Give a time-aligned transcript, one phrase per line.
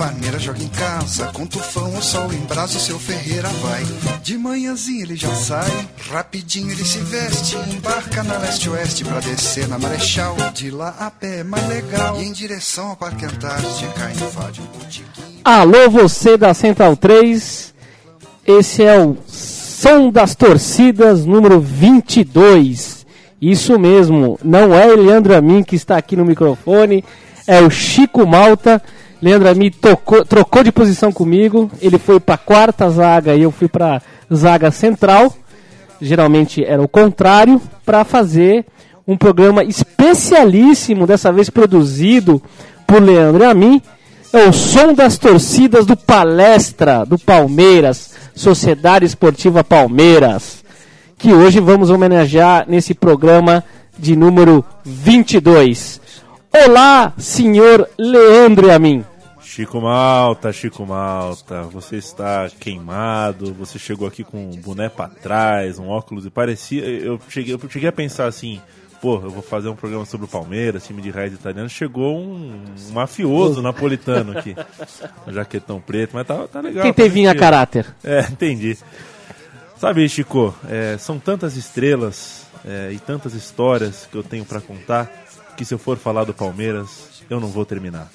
[0.00, 3.84] O Palmeiras joga em casa, com tufão ou sol em brasa, o seu Ferreira vai.
[4.22, 5.70] De manhãzinha ele já sai,
[6.10, 10.34] rapidinho ele se veste, embarca na leste-oeste pra descer na Marechal.
[10.54, 14.78] De lá a pé é mais legal, e em direção ao Parque Antártica, invade um
[14.78, 15.42] botiquim.
[15.44, 17.74] Alô, você da Central 3.
[18.46, 23.04] Esse é o Som das Torcidas número 22.
[23.38, 27.04] Isso mesmo, não é Leandro Amin que está aqui no microfone,
[27.46, 28.82] é o Chico Malta.
[29.22, 33.68] Leandro Amin tocou, trocou de posição comigo, ele foi para quarta zaga e eu fui
[33.68, 34.00] para
[34.32, 35.32] zaga central.
[36.00, 38.64] Geralmente era o contrário, para fazer
[39.06, 42.40] um programa especialíssimo, dessa vez produzido
[42.86, 43.82] por Leandro Amin.
[44.32, 50.64] É o som das torcidas do Palestra do Palmeiras, Sociedade Esportiva Palmeiras,
[51.18, 53.64] que hoje vamos homenagear nesse programa
[53.98, 56.00] de número 22.
[56.52, 59.04] Olá, senhor Leandro Amin.
[59.50, 65.76] Chico Malta, Chico Malta, você está queimado, você chegou aqui com um boné pra trás,
[65.76, 66.84] um óculos e parecia.
[66.84, 68.60] Eu cheguei, eu cheguei a pensar assim,
[69.02, 71.68] pô, eu vou fazer um programa sobre o Palmeiras, time de raiz italiano.
[71.68, 74.54] Chegou um, um mafioso napolitano aqui,
[75.26, 76.84] um jaquetão preto, mas tá, tá legal.
[76.84, 77.92] Quem tá vinho a caráter?
[78.04, 78.78] É, entendi.
[79.76, 85.10] Sabe, Chico, é, são tantas estrelas é, e tantas histórias que eu tenho pra contar
[85.56, 88.08] que se eu for falar do Palmeiras, eu não vou terminar.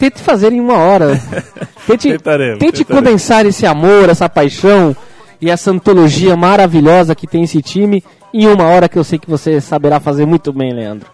[0.00, 1.10] Tente fazer em uma hora.
[1.86, 2.86] Tente, Tentaremos, tente tentaremos.
[3.10, 4.96] condensar esse amor, essa paixão
[5.40, 9.28] e essa antologia maravilhosa que tem esse time em uma hora que eu sei que
[9.28, 11.08] você saberá fazer muito bem, Leandro.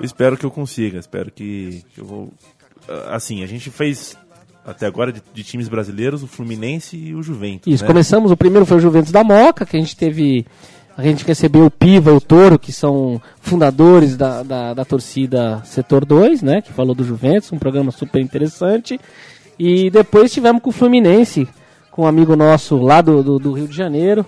[0.00, 2.32] Espero que eu consiga, espero que, que eu vou.
[2.88, 4.16] ah, Assim, a gente fez
[4.64, 7.72] até agora de, de times brasileiros o Fluminense e o Juventus.
[7.72, 7.88] Isso, né?
[7.88, 10.44] começamos, o primeiro foi o Juventus da Moca, que a gente teve,
[10.96, 15.60] a gente recebeu o Piva e o Toro, que são fundadores da, da, da torcida
[15.64, 18.98] Setor 2, né, que falou do Juventus, um programa super interessante,
[19.58, 21.46] e depois tivemos com o Fluminense,
[21.90, 24.24] com um amigo nosso lá do, do, do Rio de Janeiro,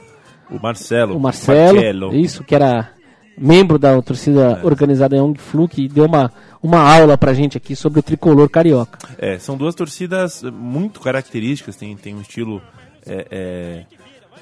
[0.51, 1.17] O Marcelo.
[1.17, 2.91] o Marcelo, isso, que era
[3.37, 6.31] membro da torcida organizada Young Flu, que deu uma,
[6.63, 8.99] uma aula pra gente aqui sobre o tricolor carioca.
[9.17, 12.61] É, são duas torcidas muito características, tem, tem um estilo
[13.07, 13.85] é, é,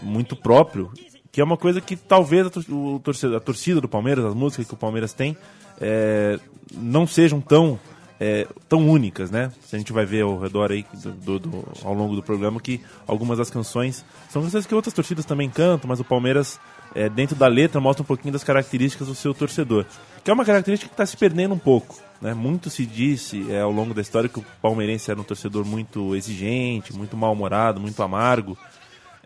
[0.03, 0.91] muito próprio,
[1.37, 4.67] que é uma coisa que talvez a, o torcida, a torcida do Palmeiras, as músicas
[4.67, 5.37] que o Palmeiras tem,
[5.79, 6.41] é,
[6.73, 7.79] não sejam tão,
[8.19, 9.53] é, tão únicas, né?
[9.71, 13.37] A gente vai ver ao redor aí, do- do- ao longo do programa, que algumas
[13.37, 16.59] das canções são canções que outras torcidas também cantam, mas o Palmeiras,
[16.95, 19.85] é, dentro da letra, mostra um pouquinho das características do seu torcedor.
[20.25, 21.97] Que é uma característica que está se perdendo um pouco.
[22.19, 22.33] Né?
[22.33, 26.17] Muito se disse é, ao longo da história que o palmeirense era um torcedor muito
[26.17, 28.57] exigente, muito mal-humorado, muito amargo.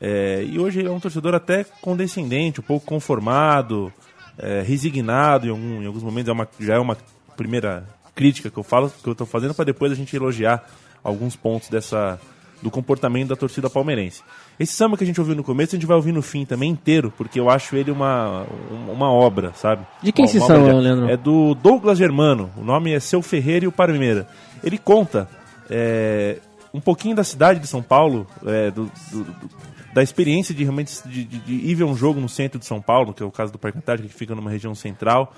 [0.01, 3.93] É, e hoje ele é um torcedor até condescendente, um pouco conformado,
[4.39, 6.29] é, resignado em, algum- em alguns momentos.
[6.29, 6.97] É uma, já é uma
[7.37, 10.65] primeira crítica que eu falo, que eu estou fazendo para depois a gente elogiar
[11.05, 12.19] alguns pontos dessa
[12.63, 14.23] do comportamento da torcida palmeirense.
[14.59, 16.71] Esse samba que a gente ouviu no começo, a gente vai ouvir no fim também
[16.71, 19.87] inteiro, porque eu acho ele uma, um- uma obra, sabe?
[20.03, 21.09] De quem Uma- esse samba, de- Leandro?
[21.09, 22.51] É do Douglas Germano.
[22.59, 24.29] O nome é Seu Ferreira e o Parmeira.
[24.63, 25.27] Ele conta
[25.71, 26.39] é,
[26.75, 29.51] um pouquinho da cidade de São Paulo, é, do- do- do-
[29.93, 32.81] da experiência de realmente de, de- de ir ver um jogo no centro de São
[32.81, 35.35] Paulo, que é o caso do Parque Antártico, que fica numa região central.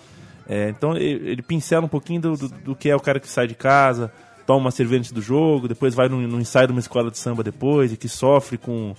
[0.48, 3.46] É, então ele, pincela um pouquinho do, do- do que é o cara que sai
[3.46, 4.12] de casa,
[4.46, 7.42] toma uma cerveja antes do jogo, depois vai no, ensaio de uma escola de samba
[7.42, 8.94] depois, e que sofre com,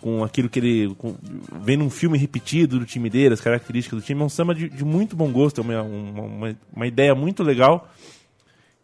[0.00, 0.94] com aquilo que ele.
[0.96, 1.14] Com,
[1.62, 4.20] vendo um filme repetido do time dele, as características do time.
[4.20, 7.88] É um samba de, de muito bom gosto, é uma, uma, uma, ideia muito legal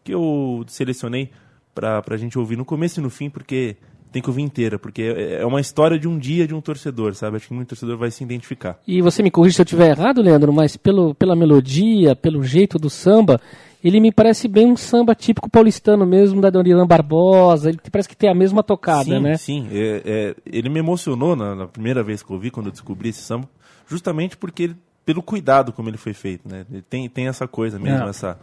[0.03, 1.29] que eu selecionei
[1.75, 3.75] pra, pra gente ouvir no começo e no fim, porque
[4.11, 7.13] tem que ouvir inteira, porque é é uma história de um dia de um torcedor,
[7.15, 7.37] sabe?
[7.37, 8.79] Acho que muito torcedor vai se identificar.
[8.87, 12.77] E você me corrige se eu estiver errado, Leandro, mas pelo, pela melodia, pelo jeito
[12.77, 13.39] do samba,
[13.83, 17.69] ele me parece bem um samba típico paulistano mesmo, da Dorilan Barbosa.
[17.69, 19.37] Ele parece que tem a mesma tocada, sim, né?
[19.37, 22.71] Sim, é- é, ele me emocionou na, na primeira vez que eu ouvi, quando eu
[22.71, 23.47] descobri esse samba,
[23.87, 26.65] justamente porque ele, pelo cuidado como ele foi feito, né?
[26.71, 28.09] Ele tem, tem essa coisa mesmo, É.
[28.09, 28.37] essa,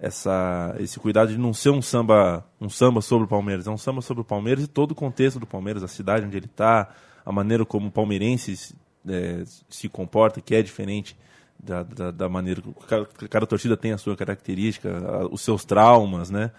[0.00, 3.76] essa, esse cuidado de não ser um samba, um samba sobre o Palmeiras, é um
[3.76, 6.88] samba sobre o Palmeiras e todo o contexto do Palmeiras, a cidade onde ele está,
[7.24, 8.74] a maneira como o palmeirense se-
[9.06, 11.14] é, se comporta, que é diferente
[11.62, 15.64] da, da, da maneira que cada, cada torcida tem a sua característica, a- os seus
[15.66, 16.50] traumas, né?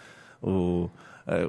[0.42, 0.88] O,
[1.26, 1.48] é,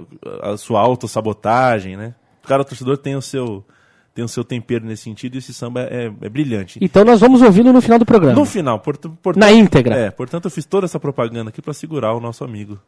[0.51, 2.15] a sua autossabotagem, né?
[2.43, 3.65] Cada torcedor tem o seu
[4.15, 6.79] tem o seu tempero nesse sentido e esse samba é, é brilhante.
[6.83, 8.39] Então nós vamos ouvi-lo no final do programa.
[8.39, 9.95] No final, por, portanto, Na íntegra.
[9.95, 12.79] É, portanto eu fiz toda essa propaganda aqui para segurar o nosso amigo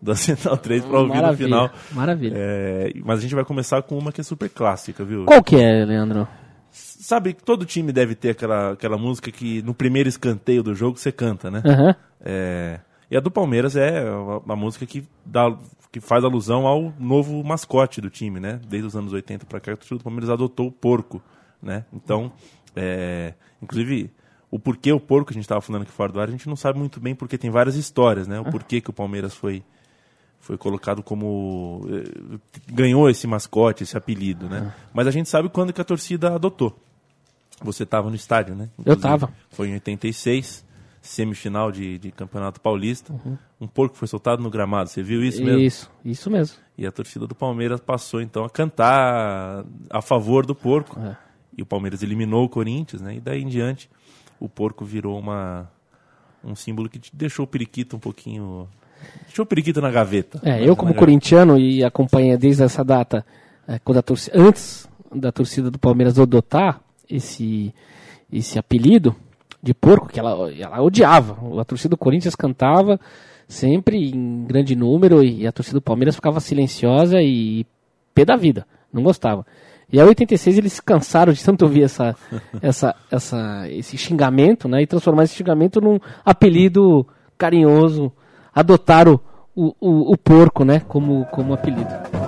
[0.00, 1.70] da Central 3 para ouvir no final.
[1.92, 2.34] maravilha.
[2.36, 5.24] É, mas a gente vai começar com uma que é super clássica, viu?
[5.26, 6.26] Qual que é, Leandro?
[6.70, 10.98] Sabe que todo time deve ter aquela, aquela música que no primeiro escanteio do jogo
[10.98, 11.62] você canta, né?
[11.64, 11.96] Aham.
[12.22, 12.80] É,
[13.10, 15.52] e a do Palmeiras é uma, uma música que, dá,
[15.92, 18.60] que faz alusão ao novo mascote do time, né?
[18.68, 21.20] Desde os anos 80 para cá, o torcedor do Palmeiras adotou o porco,
[21.60, 21.84] né?
[21.92, 22.32] Então,
[22.76, 24.10] é, inclusive,
[24.50, 26.56] o porquê o porco, a gente estava falando aqui fora do ar, a gente não
[26.56, 28.38] sabe muito bem porque tem várias histórias, né?
[28.40, 29.64] O porquê que o Palmeiras foi,
[30.38, 31.86] foi colocado como...
[31.88, 32.38] eh,
[32.68, 34.72] ganhou esse mascote, esse apelido, né?
[34.94, 36.76] Mas a gente sabe quando que a torcida adotou.
[37.62, 38.70] Você estava no estádio, né?
[38.86, 39.32] Eu tava.
[39.50, 40.64] Foi em 86,
[41.00, 43.12] semifinal de, de Campeonato Paulista.
[43.12, 43.38] Uhum.
[43.60, 44.88] Um porco foi soltado no gramado.
[44.90, 45.60] Você viu isso mesmo?
[45.60, 46.56] Isso, isso mesmo.
[46.76, 50.98] E a torcida do Palmeiras passou então a cantar a favor do porco.
[51.00, 51.16] É.
[51.56, 53.16] E o Palmeiras eliminou o Corinthians, né?
[53.16, 53.88] E daí em diante
[54.38, 55.70] o porco virou uma
[56.42, 58.66] um símbolo que deixou o periquito um pouquinho
[59.26, 60.40] deixou o periquito na gaveta.
[60.42, 60.98] É, eu como gaveta.
[60.98, 63.24] corintiano e acompanhei desde essa data,
[63.68, 67.74] é, quando a torcida, antes da torcida do Palmeiras adotar esse,
[68.32, 69.14] esse apelido
[69.62, 71.36] de porco, que ela, ela odiava.
[71.60, 72.98] A torcida do Corinthians cantava
[73.46, 77.66] sempre em grande número e a torcida do Palmeiras ficava silenciosa e
[78.14, 79.44] pé da vida, não gostava.
[79.92, 82.14] E aí, em 86 eles se cansaram de tanto ouvir essa,
[82.62, 84.82] essa, essa, esse xingamento, né?
[84.82, 87.06] E transformar esse xingamento num apelido
[87.36, 88.12] carinhoso.
[88.54, 89.18] Adotaram
[89.54, 90.80] o, o, o porco, né?
[90.80, 92.19] Como, como apelido.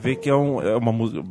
[0.00, 1.22] Vê que é, um- é uma música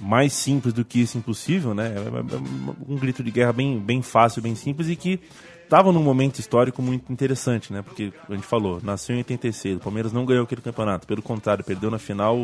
[0.00, 1.88] mais simples do que isso impossível, né?
[1.96, 2.40] É, é- é
[2.88, 5.18] um grito de guerra bem, bem fácil, bem simples e que
[5.64, 7.82] estava num momento histórico muito interessante, né?
[7.82, 11.64] Porque a gente falou, nasceu em 86, o Palmeiras não ganhou aquele campeonato, pelo contrário,
[11.64, 12.38] perdeu na final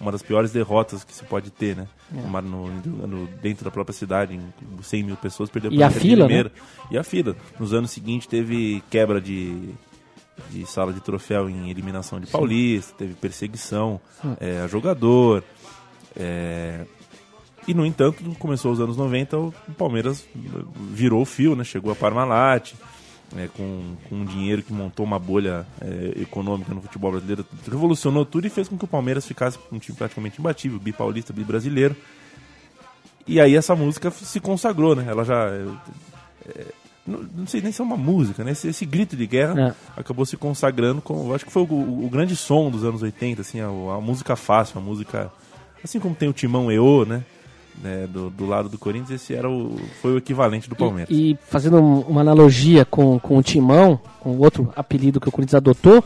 [0.00, 1.86] uma das piores derrotas que se pode ter, né?
[2.12, 4.42] Uma No, no- dentro da própria cidade, em
[4.82, 6.28] 100 mil pessoas, perdeu E a fila, né?
[6.28, 6.52] Limeira.
[6.90, 7.36] E a fila.
[7.58, 9.70] Nos anos seguintes teve quebra de,
[10.50, 14.34] de sala de troféu em eliminação de Paulista, teve perseguição Hum.
[14.40, 15.42] é, a jogador.
[16.16, 16.84] é,
[17.66, 20.26] e, no entanto, começou os anos 90, o Palmeiras
[20.90, 21.62] virou o fio, né?
[21.62, 22.72] chegou a Parmalat,
[23.36, 28.26] é, com, com um dinheiro que montou uma bolha é, econômica no futebol brasileiro, revolucionou
[28.26, 31.96] tudo e fez com que o Palmeiras ficasse um time praticamente imbatível, bipaulista, bibrasileiro.
[33.26, 35.06] E aí essa música se consagrou, né?
[35.08, 35.48] Ela já.
[37.06, 38.52] É, é, não, não sei nem se é uma música, né?
[38.52, 39.54] Esse, esse grito de guerra
[39.96, 41.34] acabou se consagrando como.
[41.34, 44.78] Acho que foi o, o grande som dos anos 80, assim, a, a música fácil,
[44.78, 45.30] a música.
[45.82, 47.22] Assim como tem o Timão EO, né?
[47.82, 51.08] né, do, do lado do Corinthians, esse era o, foi o equivalente do Palmeiras.
[51.10, 55.28] E, e fazendo um- uma analogia com, com o Timão, com o outro apelido que
[55.28, 56.04] o Corinthians adotou,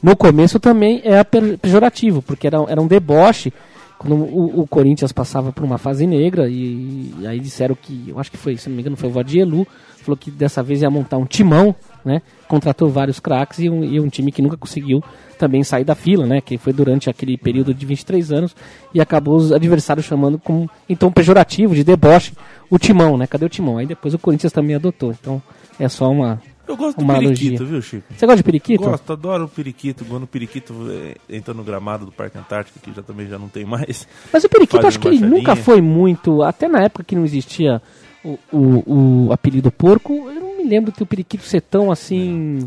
[0.00, 3.52] no começo também é per- pejorativo, porque era, era um deboche
[3.98, 8.18] quando o, o Corinthians passava por uma fase negra e, e aí disseram que, eu
[8.20, 9.66] acho que foi, se não me engano, foi o Vadielu,
[10.08, 11.74] falou que dessa vez ia montar um timão,
[12.04, 12.22] né?
[12.48, 15.04] Contratou vários craques e um, e um time que nunca conseguiu
[15.38, 16.40] também sair da fila, né?
[16.40, 18.56] Que foi durante aquele período de 23 anos
[18.94, 22.32] e acabou os adversários chamando como tom pejorativo, de deboche,
[22.70, 23.26] o timão, né?
[23.26, 23.76] Cadê o timão?
[23.76, 25.10] Aí depois o Corinthians também adotou.
[25.12, 25.42] Então
[25.78, 26.40] é só uma.
[26.66, 27.66] Eu gosto do uma periquito, analogia.
[27.66, 28.14] viu, Chico?
[28.14, 28.84] Você gosta de periquito?
[28.84, 30.04] Gosto, adoro o periquito.
[30.04, 33.48] Quando o periquito é, entra no gramado do Parque Antártico, que já também já não
[33.48, 34.06] tem mais.
[34.30, 36.42] Mas o periquito, acho que ele nunca foi muito.
[36.42, 37.80] Até na época que não existia
[38.24, 42.66] o, o, o apelido porco, eu não me lembro que o periquito ser tão assim.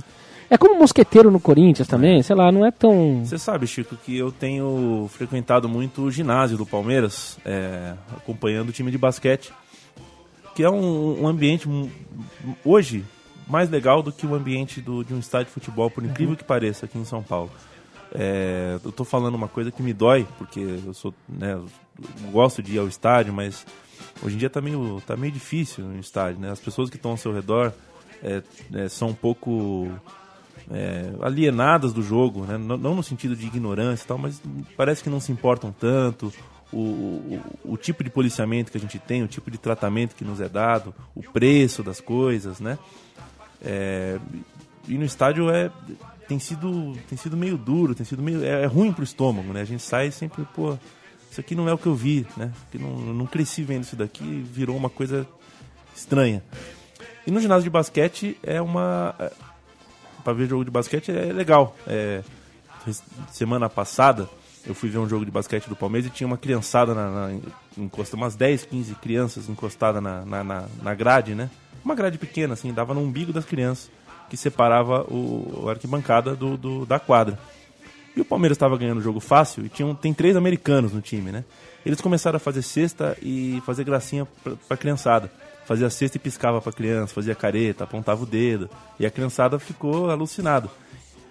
[0.49, 3.23] É como mosqueteiro no Corinthians também, sei lá, não é tão.
[3.23, 8.71] Você sabe, Chico, que eu tenho frequentado muito o ginásio do Palmeiras, é, acompanhando o
[8.73, 9.53] time de basquete,
[10.53, 11.69] que é um, um ambiente
[12.65, 13.05] hoje
[13.47, 16.43] mais legal do que o ambiente do- de um estádio de futebol, por incrível que
[16.43, 17.49] pareça, aqui em São Paulo.
[18.13, 21.65] É, eu tô falando uma coisa que me dói, porque eu sou, né, eu
[22.31, 23.65] gosto de ir ao estádio, mas
[24.23, 26.51] hoje em dia tá meio, tá meio difícil no estádio, né?
[26.51, 27.73] As pessoas que estão ao seu redor
[28.23, 28.41] é,
[28.73, 29.91] é, são um pouco
[30.69, 32.57] é, alienadas do jogo, né?
[32.57, 34.41] não, não no sentido de ignorância e tal, mas
[34.77, 36.31] parece que não se importam tanto.
[36.71, 37.41] O, o,
[37.73, 40.47] o tipo de policiamento que a gente tem, o tipo de tratamento que nos é
[40.47, 42.79] dado, o preço das coisas, né?
[43.61, 44.17] É,
[44.87, 45.69] e no estádio é
[46.29, 49.61] tem sido tem sido meio duro, tem sido meio é, é ruim pro estômago, né?
[49.61, 50.77] A gente sai sempre, pô,
[51.31, 52.51] isso aqui não é o que eu vi, né?
[52.69, 55.25] Que não, não cresci vendo isso daqui, virou uma coisa
[55.95, 56.43] estranha.
[57.25, 59.15] E no ginásio de basquete é uma
[60.21, 61.75] para ver jogo de basquete é legal.
[61.87, 62.21] É,
[63.31, 64.29] semana passada,
[64.65, 67.39] eu fui ver um jogo de basquete do Palmeiras e tinha uma criançada na, na
[68.13, 71.49] umas 10, 15 crianças encostadas na, na, na, na grade, né?
[71.83, 73.89] Uma grade pequena, assim, dava no umbigo das crianças,
[74.29, 77.39] que separava o, a arquibancada do, do, da quadra.
[78.15, 81.31] E o Palmeiras estava ganhando o jogo fácil e tinha, tem três americanos no time,
[81.31, 81.45] né?
[81.85, 85.31] Eles começaram a fazer cesta e fazer gracinha pra, pra criançada.
[85.65, 88.69] Fazia cesta e piscava pra criança, fazia careta, apontava o dedo.
[88.99, 90.69] E a criançada ficou alucinada.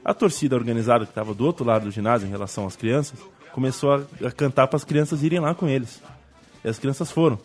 [0.04, 3.18] A torcida organizada que estava do outro lado do ginásio em relação às crianças
[3.52, 6.00] começou a, a cantar para as crianças irem lá com eles.
[6.64, 7.38] E as crianças foram.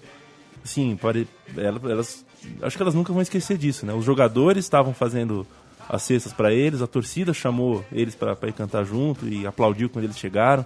[0.63, 1.27] Sim, pare,
[1.58, 2.25] elas,
[2.62, 3.94] acho que elas nunca vão esquecer disso, né?
[3.94, 5.46] Os jogadores estavam fazendo
[5.89, 10.06] as cestas para eles, a torcida chamou eles para ir cantar junto e aplaudiu quando
[10.06, 10.65] eles chegaram.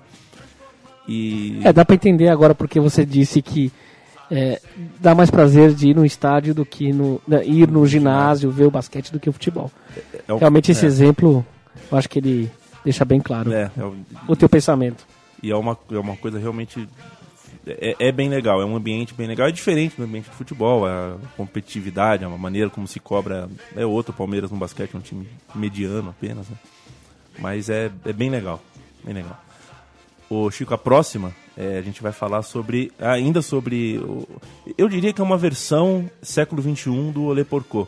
[1.07, 3.71] E É, dá pra entender agora porque você disse que
[4.31, 4.61] é,
[4.99, 8.65] dá mais prazer de ir no estádio do que no, né, ir no ginásio, ver
[8.65, 9.71] o basquete do que o futebol.
[10.27, 11.43] é o- Realmente esse é, exemplo,
[11.91, 12.51] eu acho que ele
[12.85, 13.95] deixa bem claro é, é o-
[14.27, 15.03] o teu pensamento.
[15.41, 16.87] E é uma, é uma coisa realmente.
[17.79, 19.47] É, é bem legal, é um ambiente bem legal.
[19.47, 23.49] É diferente do ambiente de futebol, a competitividade, a maneira como se cobra.
[23.75, 26.55] É outro, o Palmeiras no basquete é um time mediano apenas, né?
[27.39, 28.61] Mas é, é bem legal,
[29.03, 29.39] bem legal.
[30.29, 32.91] Ô Chico, a próxima, é, a gente vai falar sobre.
[32.99, 33.97] Ainda sobre.
[33.97, 34.27] o-
[34.77, 37.87] eu diria que é uma versão século XXI do Olê Porcô.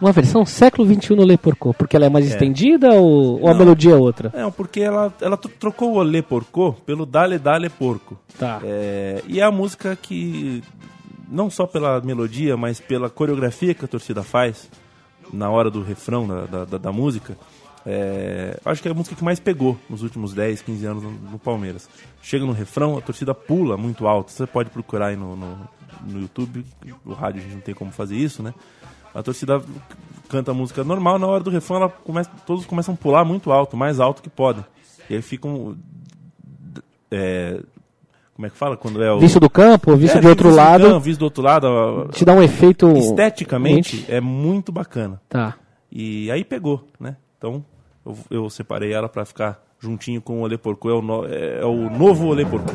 [0.00, 2.28] Uma versão século XXI no Le Porcô, porque ela é mais É.
[2.28, 3.58] estendida ou, ou a Não.
[3.58, 4.32] melodia é outra?
[4.34, 8.16] É, porque ela, ela tro- trocou o Olê Porcô pelo Dale Dale Porco.
[8.38, 8.60] Tá.
[8.62, 10.62] É, e é a música que,
[11.28, 14.70] não só pela melodia, mas pela coreografia que a torcida faz
[15.32, 17.36] na hora do refrão da, da, da- da música,
[17.84, 21.10] é, acho que é a música que mais pegou nos últimos 10, 15 anos no,
[21.10, 21.88] no Palmeiras.
[22.22, 24.30] Chega no refrão, a torcida pula muito alto.
[24.30, 25.58] Você pode procurar aí no, no,
[26.06, 26.64] no YouTube,
[27.04, 28.54] o rádio a gente não tem como fazer isso, né?
[29.18, 29.60] A torcida
[30.28, 33.50] canta a música normal, na hora do refrão ela começa, todos começam a pular muito
[33.50, 34.64] alto, mais alto que podem.
[35.10, 35.76] E aí ficam.
[37.10, 37.60] é,
[38.34, 38.76] como é que fala?
[38.76, 39.18] Quando é o.
[39.18, 42.08] Visto do campo, visto É, de outro visto do lado, campo, visto do outro lado.
[42.12, 42.88] te dá um efeito...
[42.96, 45.20] Esteticamente é muito bacana.
[45.28, 45.54] Tá.
[45.90, 47.16] E aí pegou, né?
[47.38, 47.64] Então
[48.06, 50.88] eu, eu separei ela pra ficar juntinho com o Olê Porco.
[50.88, 52.70] É o, no- é o novo Olê Porco.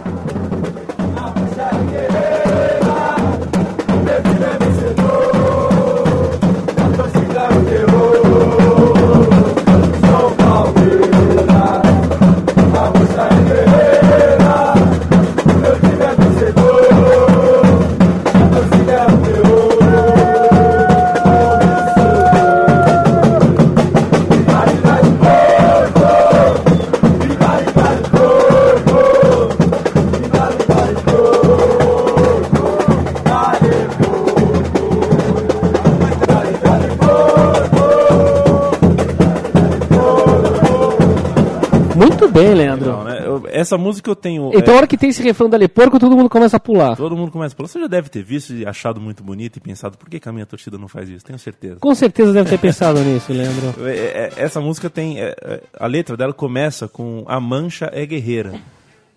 [42.34, 42.92] Bem, Leandro.
[42.92, 43.22] Não, né?
[43.26, 44.50] Eu- essa música eu tenho.
[44.54, 46.60] Então, a é, hora que tem esse refrão da Le Porco, todo mundo começa a
[46.60, 46.96] pular.
[46.98, 47.68] todo mundo começa a falar.
[47.70, 50.34] Você já deve ter visto e achado muito bonito e pensado por que, que a
[50.34, 51.24] minha torcida não faz isso?
[51.24, 51.78] Tenho certeza.
[51.80, 53.88] Com certeza deve ter pensado nisso, Leandro.
[53.88, 55.20] É, é, Essa música tem.
[55.22, 58.54] é, é, A letra dela começa com A Mancha é Guerreira.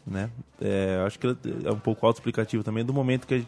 [0.07, 0.31] Né?
[0.61, 3.41] É, acho que é um pouco autoexplicativo também do momento que a,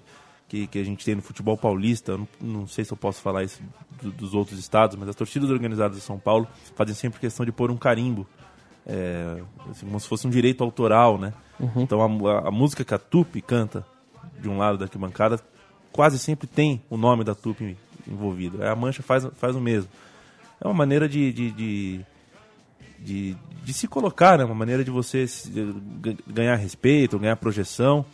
[0.48, 2.16] que, que a gente tem no futebol paulista.
[2.16, 3.60] Não, não sei se eu posso falar isso
[4.02, 7.52] do- dos outros estados, mas as torcidas organizadas de São Paulo fazem sempre questão de
[7.52, 8.26] pôr um carimbo.
[8.88, 11.32] É, assim, como se fosse um direito autoral, né?
[11.76, 13.84] Então a, a- música que a Tupi canta
[14.40, 15.38] de um lado da arquibancada
[15.92, 17.76] quase sempre tem o nome da Tupi
[18.06, 18.64] envolvido.
[18.64, 19.90] A Mancha faz, faz o mesmo.
[20.60, 22.00] É uma maneira de, de, de,
[22.98, 24.44] de, de se colocar, né?
[24.44, 25.50] Uma maneira de você se-
[26.00, 28.04] ga- ganhar respeito, ganhar projeção.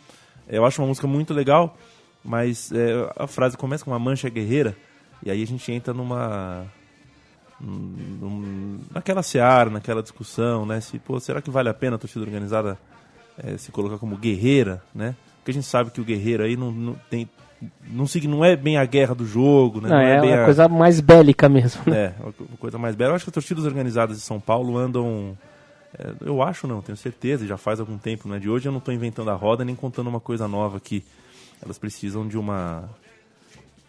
[0.47, 1.77] Eu acho uma música muito legal,
[2.23, 4.75] mas é, a frase começa com uma mancha guerreira,
[5.23, 6.65] e aí a gente entra numa.
[7.59, 10.79] Num- naquela seara, naquela discussão, né?
[10.81, 12.77] Se, pô, será que vale a pena a torcida organizada
[13.37, 15.15] é, se colocar como guerreira, né?
[15.37, 17.29] Porque a gente sabe que o guerreiro aí não, não tem.
[17.89, 19.89] Não, não é bem a guerra do jogo, né?
[19.89, 21.81] Não, é bem uma a- coisa mais bélica mesmo.
[21.87, 21.97] né?
[21.97, 23.11] é, uma coisa mais bela.
[23.11, 25.37] Eu acho que as torcidas organizadas de São Paulo andam.
[25.97, 28.71] é, eu acho não, tenho certeza, já faz algum tempo, não é de hoje, eu
[28.71, 31.03] não estou inventando a roda nem contando uma coisa nova aqui.
[31.63, 32.89] Elas precisam de uma.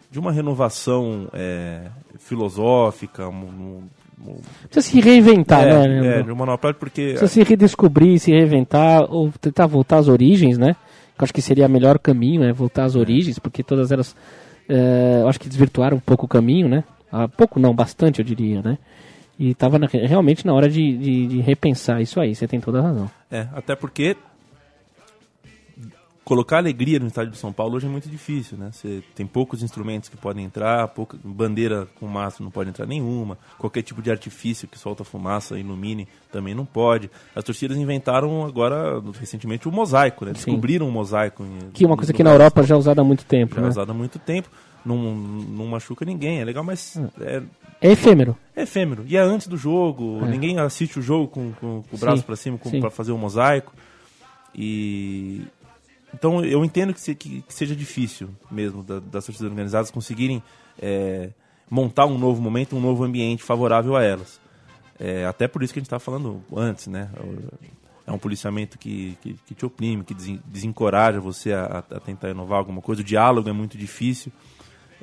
[0.09, 1.83] De uma renovação é,
[2.17, 3.83] filosófica, um- um-
[4.31, 4.37] um-
[4.69, 8.31] Precisa se reinventar, é, né, é, de uma nova prática, porque Precisa se redescobrir, se
[8.31, 10.75] reinventar, ou tentar voltar às origens, né?
[11.17, 14.15] Eu acho que seria o melhor caminho, é voltar às origens, porque todas elas,
[14.69, 16.83] é, eu acho que desvirtuaram um pouco o caminho, né?
[17.11, 18.77] Ah, pouco não, bastante eu diria, né?
[19.39, 22.81] E estava realmente na hora de, de- de repensar isso aí, você tem toda a
[22.81, 23.09] razão.
[23.31, 24.15] É, até porque
[26.27, 28.69] colocar alegria no estádio de São Paulo hoje é muito difícil, né?
[28.73, 33.37] Você tem poucos instrumentos que podem entrar, pouca bandeira com massa não pode entrar nenhuma,
[33.57, 37.09] qualquer tipo de artifício que solta fumaça, ilumine, também não pode.
[37.33, 40.33] As torcidas inventaram agora, recentemente, o mosaico, né?
[40.33, 41.43] Descobriram o mosaico.
[41.45, 43.61] Em, que é uma coisa que na Europa já é usada há muito tempo, já
[43.61, 43.67] né?
[43.67, 44.49] é usada há muito tempo.
[44.85, 47.41] Não, não machuca ninguém, é legal, mas é,
[47.79, 48.35] É efêmero.
[48.53, 49.05] é efêmero.
[49.07, 50.27] E é antes do jogo, É.
[50.27, 53.73] ninguém assiste o jogo com, com, com o braço pra cima para fazer o mosaico.
[54.53, 55.43] E
[56.13, 60.41] então eu entendo que, se- que- que seja difícil mesmo da- das torcidas organizadas conseguirem
[60.81, 61.29] é,
[61.69, 64.39] montar um novo momento, um novo ambiente favorável a elas.
[64.99, 67.09] É, até por isso que a gente estava falando antes, né?
[68.05, 72.29] É um policiamento que, que, que te oprime, que desen- desencoraja você a, a tentar
[72.29, 73.01] inovar alguma coisa.
[73.01, 74.31] O diálogo é muito difícil.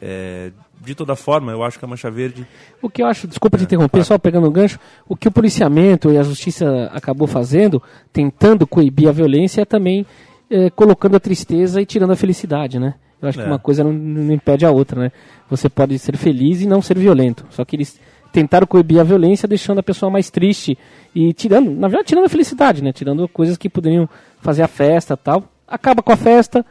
[0.03, 2.45] É, de toda forma, eu acho que a Mancha Verde
[2.83, 4.05] O que eu acho, desculpa te interromper, claro.
[4.07, 7.81] só pegando o gancho, o que o policiamento e a justiça acabou fazendo,
[8.13, 10.05] tentando coibir a violência, é também
[10.51, 12.95] eh, colocando a tristeza e tirando a felicidade, né?
[13.21, 13.47] Eu acho que É.
[13.49, 15.13] uma coisa não, não impede a outra, né?
[15.49, 17.47] Você pode ser feliz e não ser violento.
[17.51, 17.99] Só que eles
[18.33, 20.77] tentaram coibir a violência, deixando a pessoa mais triste
[21.15, 22.93] e tirando, na verdade, tirando a felicidade, né?
[22.93, 24.09] Tirando coisas que poderiam
[24.41, 25.45] fazer a festa tal.
[25.67, 26.65] Acaba com a festa,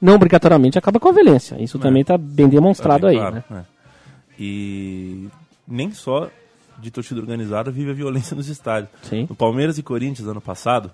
[0.00, 1.56] não obrigatoriamente acaba com a violência.
[1.60, 1.80] Isso É.
[1.80, 3.64] também está bem demonstrado Tá bem aí, claro, né?
[3.72, 3.76] é.
[4.38, 5.28] E
[5.66, 6.28] nem só
[6.78, 8.90] de torcida organizada vive a violência nos estádios.
[9.02, 9.26] Sim.
[9.28, 10.90] No Palmeiras e Corinthians, ano passado,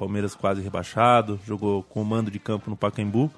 [0.00, 3.30] Palmeiras quase rebaixado, jogou comando de campo no Pacaembu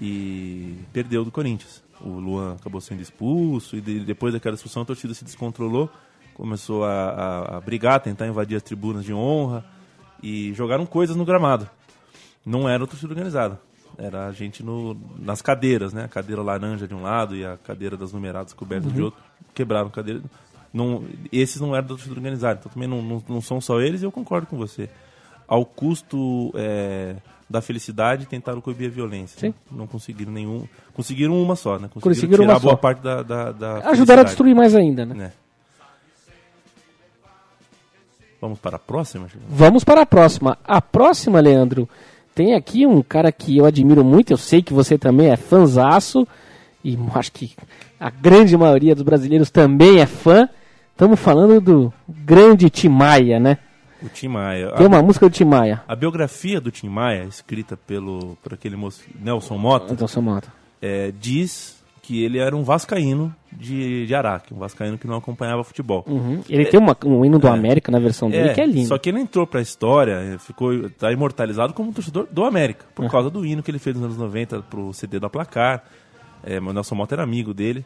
[0.00, 1.82] e perdeu do Corinthians.
[2.00, 5.90] O Luan acabou sendo expulso e de- depois daquela expulsão a torcida se descontrolou,
[6.34, 9.64] começou a, a, a brigar, tentar invadir as tribunas de honra
[10.22, 11.68] e jogaram coisas no gramado.
[12.46, 13.60] Não era a torcida organizada.
[13.98, 16.04] Era a gente no, nas cadeiras, né?
[16.04, 19.20] A cadeira laranja de um lado e a cadeira das numeradas cobertas de outro.
[19.52, 20.22] Quebraram a cadeira.
[20.72, 22.60] Não, esses não eram da torcida organizada.
[22.60, 24.88] Então também não, não, não são só eles e eu concordo com você.
[25.48, 27.16] Ao custo é,
[27.48, 29.40] da felicidade, tentaram coibir a violência.
[29.40, 29.54] Sim.
[29.72, 30.68] Não conseguiram nenhum.
[30.92, 31.88] Conseguiram uma só, né?
[31.88, 32.76] Conseguiram, Conseguiram tirar uma boa só.
[32.76, 35.14] parte da, da, da Ajudaram a destruir mais ainda, né?
[35.14, 35.32] né?
[38.40, 39.26] Vamos para a próxima?
[39.48, 40.58] Vamos para a próxima.
[40.64, 41.88] A próxima, Leandro,
[42.34, 46.26] tem aqui um cara que eu admiro muito, eu sei que você também é fãzaço,
[46.84, 47.56] e acho que
[47.98, 50.48] a grande maioria dos brasileiros também é fã.
[50.92, 53.58] Estamos falando do grande Tim Maia, né?
[54.02, 54.70] O Tim Maia.
[54.72, 55.82] Tem uma música do Tim Maia.
[55.88, 60.50] A biografia do Tim Maia, escrita pelo, por aquele moço Nelson Mota, sua moto.
[60.80, 65.62] é, diz que ele era um vascaíno de, de Araque, um vascaíno que não acompanhava
[65.62, 66.04] futebol.
[66.06, 66.42] Uhum.
[66.48, 68.88] Ele tem uma- um hino do América na versão dele que é lindo.
[68.88, 73.04] Só que ele entrou pra história, eh, ficou tá imortalizado como torcedor do América, por
[73.04, 73.10] Uhum.
[73.10, 75.84] causa do hino que ele fez nos anos 90 pro CD da Placar.
[76.42, 77.84] É, mas o Nelson Mota era amigo dele,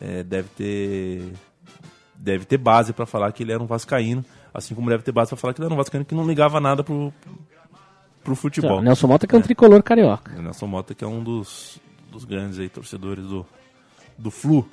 [0.00, 1.32] é, deve ter
[2.14, 5.30] deve ter base pra falar que ele era um vascaíno, assim como deve ter base
[5.30, 7.12] pra falar que ele era um vascaíno que não ligava nada pro,
[8.22, 8.80] pro futebol.
[8.80, 10.32] Nelson Mota que é um tricolor carioca.
[10.38, 11.80] O Nelson Mota, que é um dos,
[12.10, 13.46] dos grandes aí, torcedores do,
[14.18, 14.68] do Flu.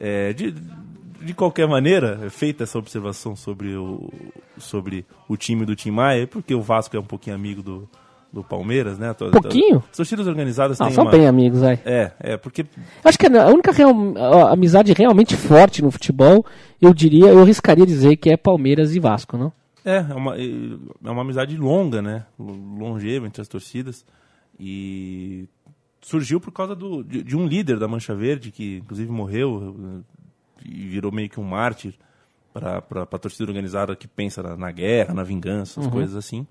[0.00, 4.12] É, de, de qualquer maneira, feita essa observação sobre o,
[4.58, 7.88] sobre o time do Tim Maia, porque o Vasco é um pouquinho amigo do,
[8.32, 9.14] do Palmeiras, né?
[9.14, 9.82] Pouquinho?
[9.90, 11.10] As torcidas organizadas são uma...
[11.10, 11.80] bem amigos, vai.
[11.84, 12.66] É, é, porque
[13.02, 16.44] Acho que a única real- a amizade realmente forte no futebol,
[16.80, 19.52] eu diria, eu arriscaria dizer que é Palmeiras e Vasco, não?
[19.84, 22.26] É, é uma, é uma amizade longa, né?
[22.38, 24.04] Longeva entre as torcidas.
[24.60, 25.48] E
[26.00, 30.02] surgiu por causa do, de, de um líder da Mancha Verde, que inclusive morreu
[30.64, 31.94] e virou meio que um mártir
[32.52, 36.46] para a torcida organizada que pensa na, na guerra, na vingança, as coisas assim.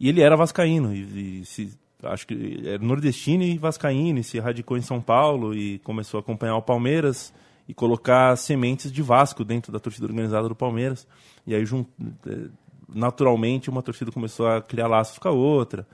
[0.00, 4.38] E ele era vascaíno, e, e se, acho que era nordestino e vascaíno, e se
[4.38, 7.34] radicou em São Paulo e começou a acompanhar o Palmeiras
[7.68, 11.06] e colocar sementes de Vasco dentro da torcida organizada do Palmeiras.
[11.46, 12.48] E aí, eh,
[12.92, 15.86] naturalmente, uma torcida começou a criar laços com a outra.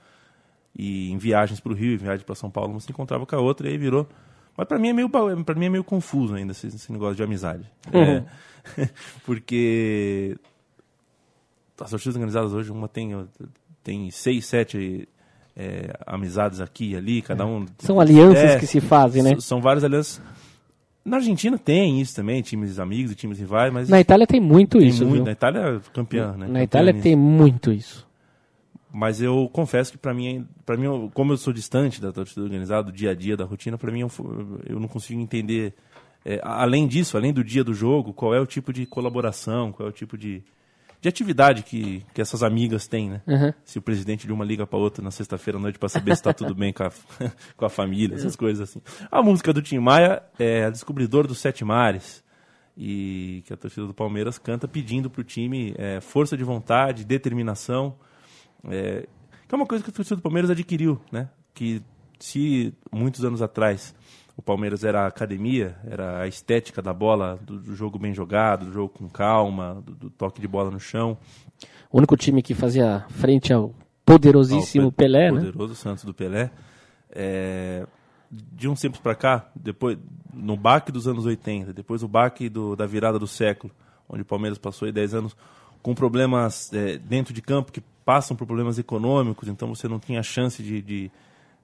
[0.75, 3.35] E em viagens para o Rio, em viagem para São Paulo, uma se encontrava com
[3.35, 4.07] a outra e aí virou.
[4.55, 7.21] Mas para mim é meio para mim é meio confuso ainda esse, esse negócio de
[7.21, 8.89] amizade, É,
[9.23, 10.35] porque
[11.79, 13.13] as torcidas organizadas hoje uma tem
[13.87, 15.07] tem seis, sete
[15.55, 19.39] é, amizades aqui e ali, cada um São alianças É, que se fazem, né?
[19.39, 20.21] São várias alianças.
[21.05, 24.77] Na Argentina tem isso também, times amigos e times rivais, mas Na Itália tem muito
[24.77, 25.15] tem isso, muito.
[25.15, 25.23] viu?
[25.25, 26.37] Na Itália é campeã, né?
[26.39, 27.03] Na Campeã Itália nisso.
[27.03, 28.05] tem muito isso.
[28.91, 32.83] Mas eu confesso que pra mim, para mim, como eu sou distante da torcida organizada,
[32.83, 34.11] do dia a dia, da rotina, pra mim eu,
[34.65, 35.73] eu não consigo entender.
[36.25, 39.87] é, além disso, além do dia do jogo, qual é o tipo de colaboração, qual
[39.87, 40.43] é o tipo de,
[40.99, 43.21] de atividade que, que essas amigas têm, né?
[43.27, 43.53] Uhum.
[43.63, 46.23] Se o presidente de uma liga pra outra na sexta-feira à noite pra saber se
[46.23, 46.91] tá tudo bem com a,
[47.55, 48.81] com a família, essas coisas assim.
[49.11, 52.23] A música do Tim Maia é a Descobridor dos Sete Mares.
[52.79, 57.95] E que a torcida do Palmeiras canta pedindo pro time é, força de vontade, determinação.
[58.69, 59.07] É,
[59.47, 61.27] que é uma coisa que a torcida do Palmeiras adquiriu, né?
[61.57, 61.81] que
[62.19, 63.95] se muitos anos atrás
[64.37, 68.67] o Palmeiras era a academia, era a estética da bola, do, do jogo bem jogado,
[68.67, 71.17] do jogo com calma, do, do, toque de bola no chão.
[71.91, 73.73] O único time que fazia frente ao
[74.05, 75.51] poderosíssimo ao Pelé, poderoso né?
[75.51, 76.51] Poderoso Santos do Pelé.
[77.09, 77.87] É,
[78.29, 79.97] de uns tempos para cá, depois
[80.31, 83.73] no baque dos anos 80, depois o baque do, da virada do século,
[84.07, 85.35] onde o Palmeiras passou aí 10 anos
[85.81, 90.21] com problemas é, dentro de campo que passam por problemas econômicos, então você não tinha
[90.21, 91.11] chance de, de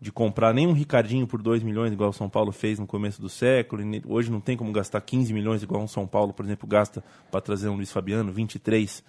[0.04, 3.22] de comprar nem um Ricardinho por 2 milhões, igual o São Paulo fez no começo
[3.22, 3.82] do século.
[4.06, 7.40] Hoje não tem como gastar 15 milhões, igual o São Paulo, por exemplo, gasta para
[7.40, 9.02] trazer um Luiz Fabiano, 23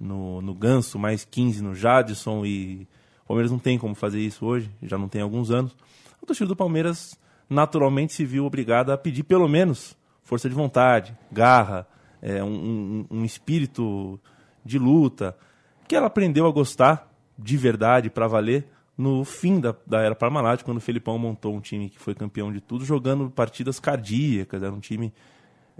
[0.00, 2.44] no, no Ganso, mais 15 no Jadson.
[2.44, 2.88] E
[3.22, 5.76] o Palmeiras não tem como fazer isso hoje, já não tem alguns anos.
[6.20, 7.16] O torcedor do Palmeiras
[7.48, 11.86] naturalmente se viu obrigado a pedir pelo menos força de vontade, garra,
[12.20, 14.18] é, um, um espírito
[14.64, 15.38] de luta,
[15.86, 17.08] que ela aprendeu a gostar
[17.38, 21.60] de verdade, para valer, no fim da, da era Parmalat, quando o Felipão montou um
[21.60, 24.62] time que foi campeão de tudo, jogando partidas cardíacas.
[24.62, 25.12] Era um time.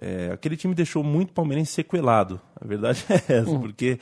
[0.00, 2.40] É, aquele time deixou muito palmeirense sequelado.
[2.58, 3.60] A verdade é essa, uhum.
[3.60, 3.98] porque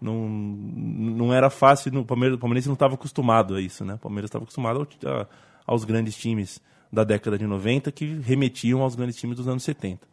[0.00, 1.92] não, não era fácil.
[1.92, 3.94] No, o, Palmeirense não estava acostumado a isso, né?
[3.94, 5.26] O Palmeiras estava acostumado a, a,
[5.66, 6.60] aos grandes times
[6.92, 10.06] da década de 90 que remetiam aos grandes times dos anos 70.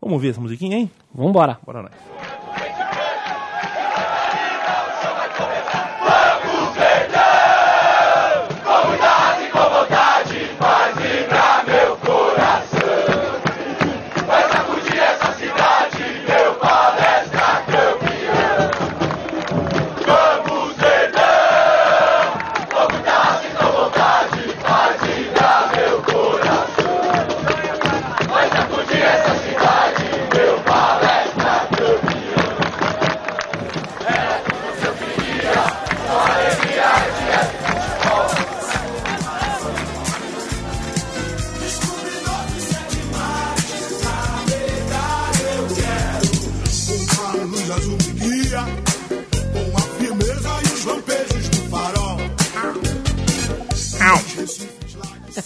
[0.00, 0.90] Vamos ver essa musiquinha, hein?
[1.12, 1.58] Vamos embora.
[1.64, 2.63] Bora nós.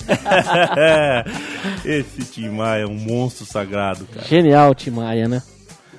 [1.84, 4.26] Esse Tim Maia é um monstro sagrado, cara.
[4.26, 5.42] Genial, Tim Maia, né?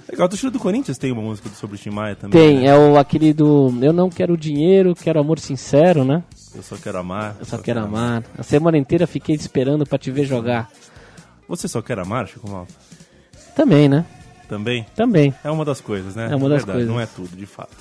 [0.09, 2.41] Legal, a torcida do Corinthians tem uma música sobre o Tim Maia também.
[2.41, 2.67] Tem, né?
[2.67, 6.23] é o, aquele do Eu não quero dinheiro, quero amor sincero, né?
[6.55, 7.35] Eu só quero amar.
[7.39, 8.09] Eu só, só quero, quero amar.
[8.09, 8.23] amar.
[8.37, 10.69] A semana inteira fiquei esperando para te ver jogar.
[11.47, 12.73] Você só quer amar, Chico Malta?
[13.55, 14.05] Também, né?
[14.47, 14.85] Também?
[14.95, 15.33] Também.
[15.43, 16.29] É uma das coisas, né?
[16.31, 16.93] É uma das Verdade, coisas.
[16.93, 17.77] Não é tudo, de fato.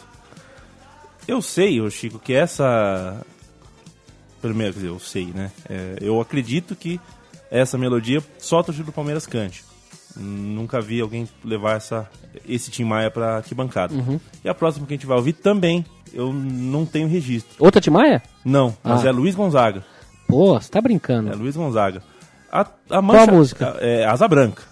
[1.27, 3.25] Eu sei, ô Chico, que essa
[4.41, 5.51] primeiro, quer dizer, eu sei, né?
[5.69, 7.01] É, eu acredito que
[7.51, 9.65] essa melodia só a torcida do Palmeiras cante.
[10.17, 12.09] Nunca vi alguém levar essa,
[12.47, 13.95] esse Tim Maia pra arquibancada.
[13.95, 14.19] Uhum.
[14.45, 17.55] E a próxima que a gente vai ouvir também, eu não tenho registro.
[17.59, 18.23] Outra Tim Maia?
[18.45, 19.09] Não, mas ah.
[19.09, 19.85] é Luiz Gonzaga.
[20.27, 21.31] Pô, você tá brincando.
[21.31, 22.03] É Luiz Gonzaga.
[22.51, 23.77] A, a mancha, Qual a música?
[23.81, 24.63] É, Asa Branca.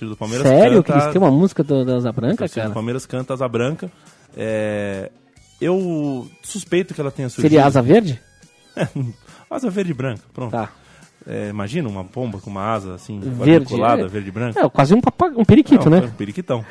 [0.00, 1.00] Do Palmeiras Sério, canta...
[1.00, 1.12] Cris?
[1.12, 2.68] Tem uma música do, da Asa Branca, cara?
[2.68, 3.92] do Palmeiras canta Asa Branca.
[4.34, 5.10] É,
[5.60, 7.50] eu suspeito que ela tenha surgido...
[7.50, 8.20] Seria Asa Verde?
[9.50, 10.52] asa verde e branca, pronto.
[10.52, 10.70] Tá.
[11.26, 14.60] É, imagina uma pomba com uma asa assim, verde, é, verde e branca.
[14.60, 15.34] É, quase um, papag...
[15.38, 16.06] um periquito, Não, né?
[16.06, 16.64] Um periquitão.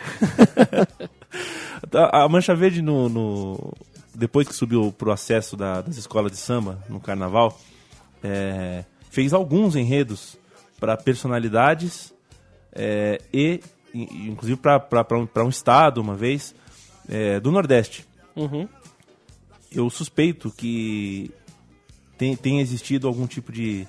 [2.11, 3.73] a, Mancha Verde, no, no,
[4.13, 7.57] depois que subiu pro acesso da, das escolas de samba no carnaval,
[8.23, 10.37] é, fez alguns enredos
[10.79, 12.13] para personalidades
[12.71, 13.59] é, e,
[13.93, 16.53] inclusive, para um, um estado, uma vez,
[17.09, 18.05] é, do Nordeste.
[18.35, 18.67] Uhum.
[19.71, 21.31] Eu suspeito que
[22.23, 23.85] tem, tem existido algum tipo de,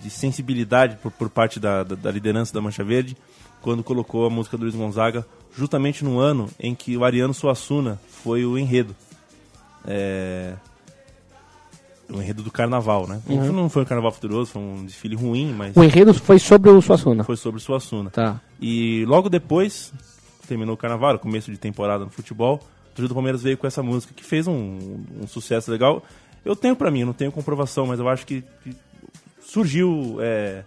[0.00, 3.16] de sensibilidade por, por parte da, da, da, liderança da Mancha Verde
[3.60, 7.98] quando colocou a música do Luiz Gonzaga justamente no ano em que o Ariano Suassuna
[8.22, 8.94] foi o enredo.
[9.84, 10.54] É...
[12.08, 13.20] O enredo do carnaval, né?
[13.28, 13.52] Uhum.
[13.52, 15.76] Não foi um carnaval futuroso, foi um desfile ruim, mas.
[15.76, 17.22] O enredo foi sobre o Suassuna.
[17.22, 18.08] Foi sobre o Suassuna.
[18.08, 18.40] Tá.
[18.58, 19.92] E logo depois,
[20.46, 22.62] terminou o carnaval, começo de temporada no futebol,
[22.96, 26.02] o do Palmeiras veio com essa música que fez um, um sucesso legal.
[26.48, 28.74] Eu tenho para mim, não tenho comprovação, mas eu acho que, que
[29.38, 30.16] surgiu.
[30.18, 30.64] É,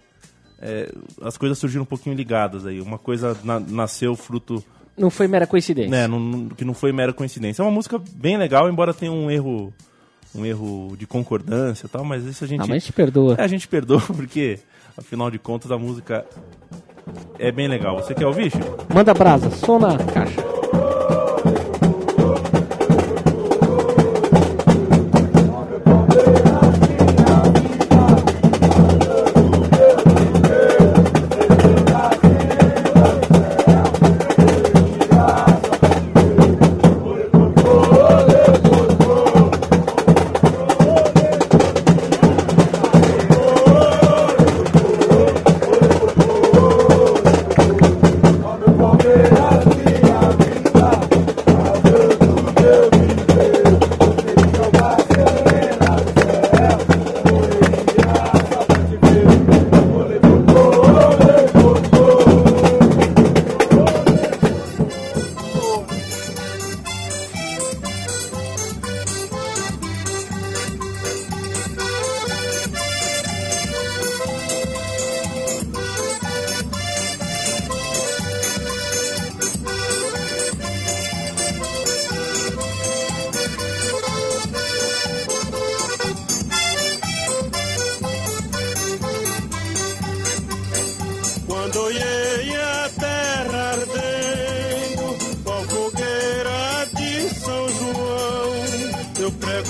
[0.61, 0.91] é,
[1.23, 2.79] as coisas surgiram um pouquinho ligadas aí.
[2.79, 4.63] Uma coisa na, nasceu fruto.
[4.95, 5.89] Não foi mera coincidência.
[5.89, 7.63] Né, não, que não foi mera coincidência.
[7.63, 9.73] É uma música bem legal, embora tenha um erro
[10.35, 12.59] um erro de concordância e tal, mas isso a gente.
[12.59, 13.35] Não, mas a gente perdoa.
[13.39, 14.59] É, a gente perdoa, porque,
[14.95, 16.27] afinal de contas, a música
[17.39, 17.97] é bem legal.
[17.97, 18.93] Você quer ouvir, Chico?
[18.93, 20.50] Manda brasa, som na caixa.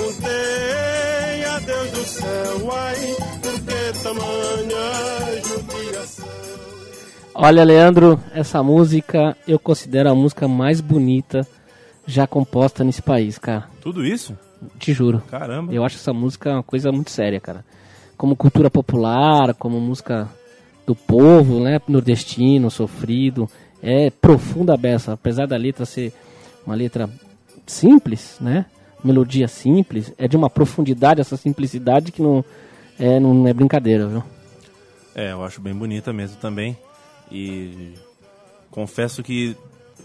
[0.01, 2.95] Perguntei a Deus do céu, ai,
[3.39, 6.27] por que tamanha judiação?
[7.35, 11.47] Olha, Leandro, essa música eu considero a música mais bonita
[12.07, 13.67] já composta nesse país, cara.
[13.79, 14.35] Tudo isso?
[14.79, 15.21] Te juro.
[15.29, 15.71] Caramba.
[15.71, 17.63] Eu acho essa música uma coisa muito séria, cara.
[18.17, 20.27] Como cultura popular, como música
[20.85, 21.79] do povo, né?
[21.87, 23.47] Nordestino, sofrido.
[23.83, 25.13] É profunda a beça.
[25.13, 26.11] Apesar da letra ser
[26.65, 27.07] uma letra
[27.67, 28.65] simples, né?
[29.03, 30.13] Melodia simples.
[30.17, 32.43] É de uma profundidade, essa simplicidade que não
[32.99, 34.23] é, não é brincadeira, viu?
[35.15, 36.77] É, eu acho bem bonita mesmo também.
[37.31, 37.93] E
[38.69, 39.55] confesso que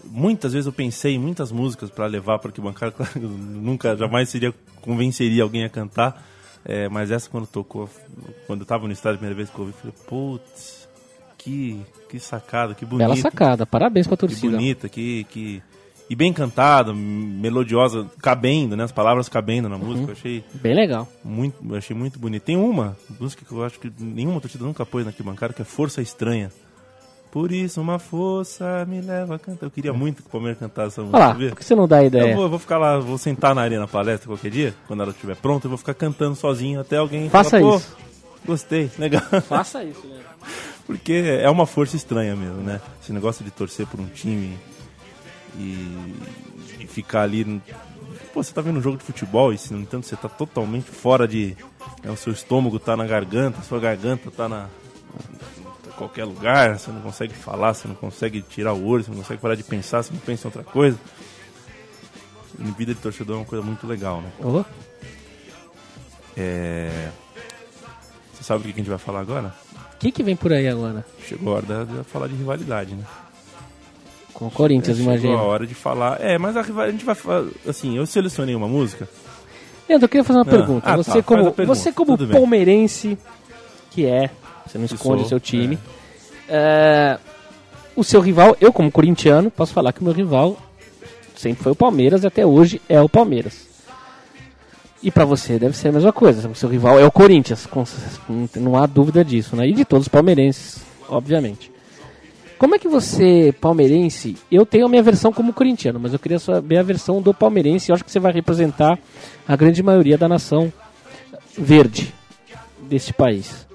[0.05, 4.29] muitas vezes eu pensei em muitas músicas para levar para arquibancada, claro, eu nunca, jamais
[4.29, 6.25] seria convenceria alguém a cantar,
[6.63, 7.89] é, mas essa quando tocou,
[8.45, 10.87] quando eu tava no estádio a primeira vez que eu ouvi, eu falei, putz,
[11.37, 13.09] que, que sacada, que bonita.
[13.09, 13.65] Bela sacada.
[13.65, 14.57] Parabéns pra Que torcida.
[14.57, 15.61] bonita, que, que...
[16.09, 18.83] E bem cantada, melodiosa, cabendo, né?
[18.85, 21.07] As palavras cabendo na música, eu achei Bem legal.
[21.23, 22.43] muito, eu achei muito bonito.
[22.43, 25.65] Tem uma música que eu acho que nenhuma torcida nunca pôs na arquibancada, que é
[25.65, 26.49] Força Estranha.
[27.29, 29.65] Por isso uma força me leva a cantar.
[29.65, 31.17] Eu queria muito que o Palmeiras cantasse essa música.
[31.17, 32.33] Olha lá, por que você não dá Eu ideia?
[32.33, 35.35] vou, eu vou ficar lá, vou sentar na arena palestra qualquer dia, quando ela estiver
[35.35, 37.97] pronta, eu vou ficar cantando sozinho até alguém Faça falar, pô, isso.
[38.45, 39.21] gostei, legal.
[39.41, 40.25] Faça isso, Leandro.
[40.87, 42.79] Porque é uma força estranha mesmo, né?
[43.03, 44.57] Esse negócio de torcer por um time
[45.57, 46.15] e,
[46.79, 47.61] e ficar ali.
[48.33, 50.89] Pô, você tá vendo um jogo de futebol e, se no entanto, você tá totalmente
[50.89, 51.57] fora de.
[52.03, 54.67] né, o seu estômago tá na garganta, a sua garganta tá na.
[55.97, 59.41] qualquer lugar, você não consegue falar, você não consegue tirar o olho, você não consegue
[59.41, 60.97] parar de pensar, você não pensa em outra coisa.
[62.59, 64.31] Em vida de torcedor é uma coisa muito legal, né?
[64.39, 64.63] Ô,
[66.35, 67.09] É...
[68.33, 69.53] Você sabe o que a gente vai falar agora?
[69.95, 71.03] O que, que vem por aí agora?
[71.27, 73.03] Chegou a hora de falar de rivalidade, né?
[74.37, 75.33] Com o Corinthians, Chegou imagina.
[75.35, 76.21] a hora de falar.
[76.21, 77.47] É, mas a, a gente vai falar.
[77.67, 79.09] Assim, eu selecionei uma música.
[79.89, 80.85] Leandro, eu queria fazer uma Ah, pergunta.
[80.87, 82.37] ah, tá, você, faz como, pergunta, você como tudo bem.
[82.37, 83.17] palmeirense,
[83.89, 84.29] que é,
[84.65, 85.79] você não esconde sou, o seu time,
[86.47, 87.17] é,
[87.95, 90.55] o seu rival, eu como corintiano, posso falar que o meu rival
[91.35, 93.65] sempre foi o Palmeiras e até hoje é o Palmeiras.
[95.01, 96.47] E pra você deve ser a mesma coisa.
[96.47, 97.83] O seu rival é o Corinthians, com-
[98.55, 99.67] não há dúvida disso, né?
[99.67, 101.71] E de todos os palmeirenses, obviamente.
[102.57, 106.39] Como é que você, palmeirense, eu tenho a minha versão como corintiano, mas eu queria
[106.39, 108.97] saber a versão do palmeirense, eu acho que você vai representar
[109.47, 110.71] a grande maioria da nação
[111.57, 112.13] verde
[112.89, 113.67] deste país.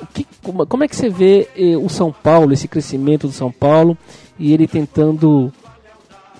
[0.00, 3.32] O que- como, como é que você vê eh, o São Paulo, esse crescimento do
[3.32, 3.96] São Paulo,
[4.38, 5.52] e ele tentando,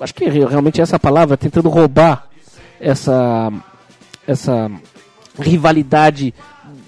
[0.01, 2.27] acho que re- realmente é essa palavra, tentando roubar
[2.81, 3.53] essa,
[4.27, 4.71] essa
[5.39, 6.35] rivalidade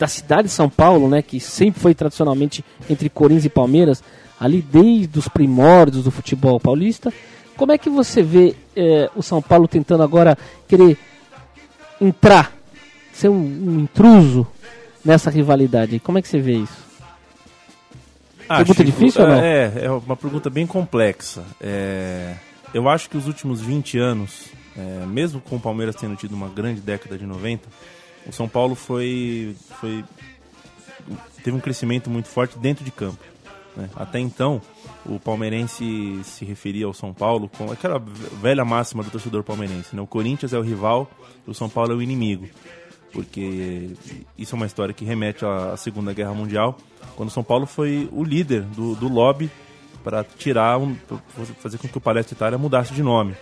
[0.04, 4.04] da cidade de São Paulo, né, que sempre foi tradicionalmente entre Corinthians e Palmeiras,
[4.38, 7.10] ali desde os primórdios do futebol paulista.
[7.56, 10.36] Como é que você vê eh, o São Paulo tentando agora
[10.68, 10.98] querer
[11.98, 12.52] entrar,
[13.14, 14.46] ser um, um intruso
[15.02, 15.98] nessa rivalidade?
[16.00, 16.84] Como é que você vê isso?
[18.46, 19.36] Pergunta difícil ou não?
[19.36, 21.44] É, é uma pergunta bem complexa.
[21.58, 22.34] É,
[22.74, 26.48] eu acho que os últimos 20 anos, é, mesmo com o Palmeiras tendo tido uma
[26.48, 27.66] grande década de 90,
[28.26, 30.04] o São Paulo foi, foi
[31.42, 33.22] teve um crescimento muito forte dentro de campo.
[33.76, 33.88] né?
[33.94, 34.60] Até então,
[35.04, 40.02] o palmeirense se referia ao São Paulo com aquela velha máxima do torcedor palmeirense: né?
[40.02, 41.10] o Corinthians é o rival,
[41.46, 42.48] o São Paulo é o inimigo
[43.14, 43.92] porque
[44.36, 46.76] isso é uma história que remete à Segunda Guerra Mundial,
[47.14, 49.48] quando São Paulo foi o líder do, do lobby
[50.02, 50.96] para tirar, um,
[51.60, 53.36] fazer com que o Palestra Itália mudasse de nome.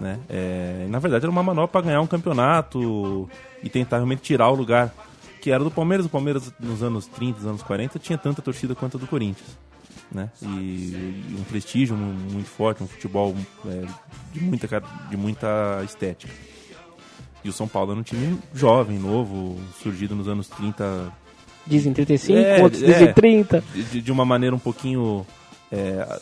[0.00, 0.18] Né?
[0.28, 3.28] É, na verdade, era uma manobra para ganhar um campeonato
[3.62, 4.92] e tentar realmente tirar o lugar
[5.40, 6.06] que era do Palmeiras.
[6.06, 9.56] O Palmeiras, nos anos 30, nos anos 40, tinha tanta torcida quanto a do Corinthians.
[10.10, 10.30] Né?
[10.42, 13.34] E, e um prestígio mu- muito forte, um futebol
[13.66, 13.84] é,
[14.32, 16.32] de, muita, de muita estética.
[17.44, 21.12] E o São Paulo era um time jovem, novo, surgido nos anos 30,
[21.66, 22.86] Dizem 35, É, outros é.
[22.86, 23.62] dizem 30.
[23.90, 25.24] de, de uma maneira um pouquinho
[25.70, 26.20] é,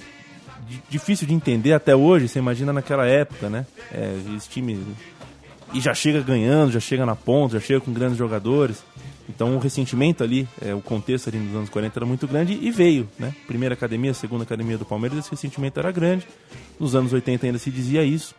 [0.89, 2.29] difícil de entender até hoje.
[2.29, 3.67] Você imagina naquela época, né?
[3.93, 4.79] É, esse time
[5.73, 8.83] e já chega ganhando, já chega na ponta, já chega com grandes jogadores.
[9.29, 12.71] Então o ressentimento ali, é, o contexto ali nos anos 40 era muito grande e
[12.73, 13.33] veio, né?
[13.47, 16.27] Primeira academia, segunda academia do Palmeiras, esse ressentimento era grande.
[16.79, 18.35] Nos anos 80 ainda se dizia isso.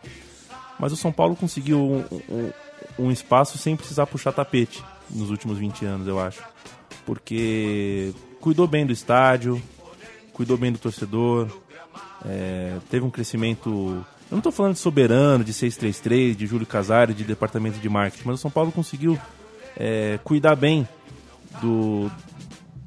[0.78, 2.50] Mas o São Paulo conseguiu um, um-
[2.98, 6.42] um espaço sem precisar puxar tapete nos últimos 20 anos, eu acho.
[7.06, 9.62] Porque cuidou bem do estádio,
[10.32, 11.48] cuidou bem do torcedor,
[12.24, 13.68] é, teve um crescimento.
[13.70, 18.22] Eu não estou falando de soberano, de 633, de Júlio Casares, de departamento de marketing,
[18.26, 19.18] mas o São Paulo conseguiu
[19.76, 20.88] é, cuidar bem
[21.60, 22.10] do,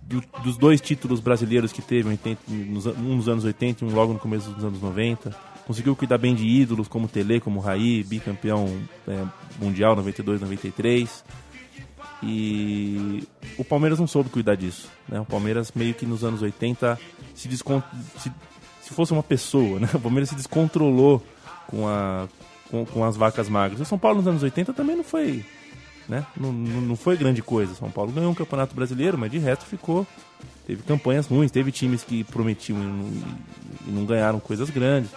[0.04, 3.84] do- dos dois títulos brasileiros que teve, em 80 nos an- um nos anos 80
[3.86, 5.36] e um logo no começo dos anos 90.
[5.68, 8.68] conseguiu cuidar bem de ídolos como Tele, como Raí, bicampeão
[9.08, 9.24] é,
[9.60, 11.24] mundial 92, 93.
[12.24, 13.24] E
[13.58, 14.88] o Palmeiras não soube cuidar disso.
[15.08, 15.20] Né?
[15.20, 17.00] O Palmeiras meio que nos anos 80
[17.36, 17.84] se, descon...
[18.18, 18.32] se,
[18.86, 19.90] se fosse uma pessoa, né?
[19.94, 21.22] O Palmeiras se descontrolou
[21.68, 22.28] com, a...
[22.70, 23.82] com, com as vacas magras.
[23.82, 25.44] O São Paulo nos anos 80 também não foi
[26.08, 26.26] né?
[26.38, 27.74] Não, não foi grande coisa.
[27.76, 30.06] São Paulo ganhou um campeonato brasileiro, mas de resto ficou.
[30.66, 33.06] Teve campanhas ruins, teve times que prometiam e não,
[33.88, 35.12] e não ganharam coisas grandes.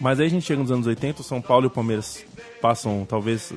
[0.00, 2.24] Mas aí a gente chega nos anos 80, o São Paulo e o Palmeiras
[2.60, 3.52] passam, talvez,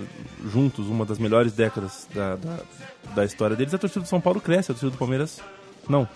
[0.45, 2.59] juntos, uma das melhores décadas da, da,
[3.13, 3.73] da história deles.
[3.73, 5.41] A torcida do São Paulo cresce, a torcida do Palmeiras
[5.87, 6.07] não.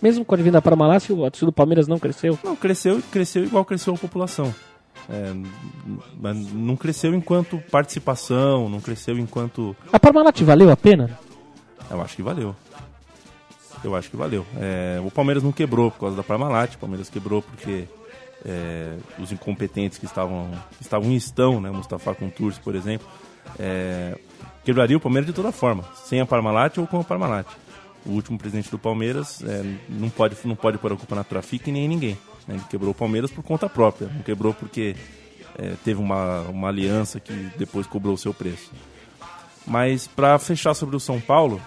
[0.00, 2.38] Mesmo com a vinda para Malásia, a torcida do Palmeiras não cresceu.
[2.44, 4.54] Não, cresceu cresceu igual cresceu a população.
[5.08, 5.34] É,
[6.52, 11.18] não cresceu enquanto participação, não cresceu enquanto A Parmalat valeu a pena?
[11.90, 12.54] Eu acho que valeu.
[13.82, 14.46] Eu acho que valeu.
[14.56, 17.86] É, o Palmeiras não quebrou por causa da Parmalat, o Palmeiras quebrou porque
[18.44, 23.06] é, os incompetentes que estavam, que estavam e estão, né, Mustafa Contursi, por exemplo,
[23.58, 24.16] é,
[24.64, 27.46] quebraria o Palmeiras de toda forma, sem a Parmalat ou com a Parmalat.
[28.06, 31.68] O último presidente do Palmeiras é, não, pode, não pode pôr a culpa na Trafic
[31.72, 32.18] nem em ninguém.
[32.46, 32.56] né?
[32.56, 34.94] Ele quebrou o Palmeiras por conta própria, não quebrou porque
[35.56, 38.70] é, teve uma, uma aliança que depois cobrou o seu preço.
[39.66, 41.60] Mas para fechar sobre o São Paulo,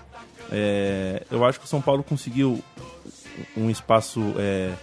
[0.52, 2.64] é, eu acho que o São Paulo conseguiu
[3.56, 4.22] um espaço.
[4.38, 4.74] é,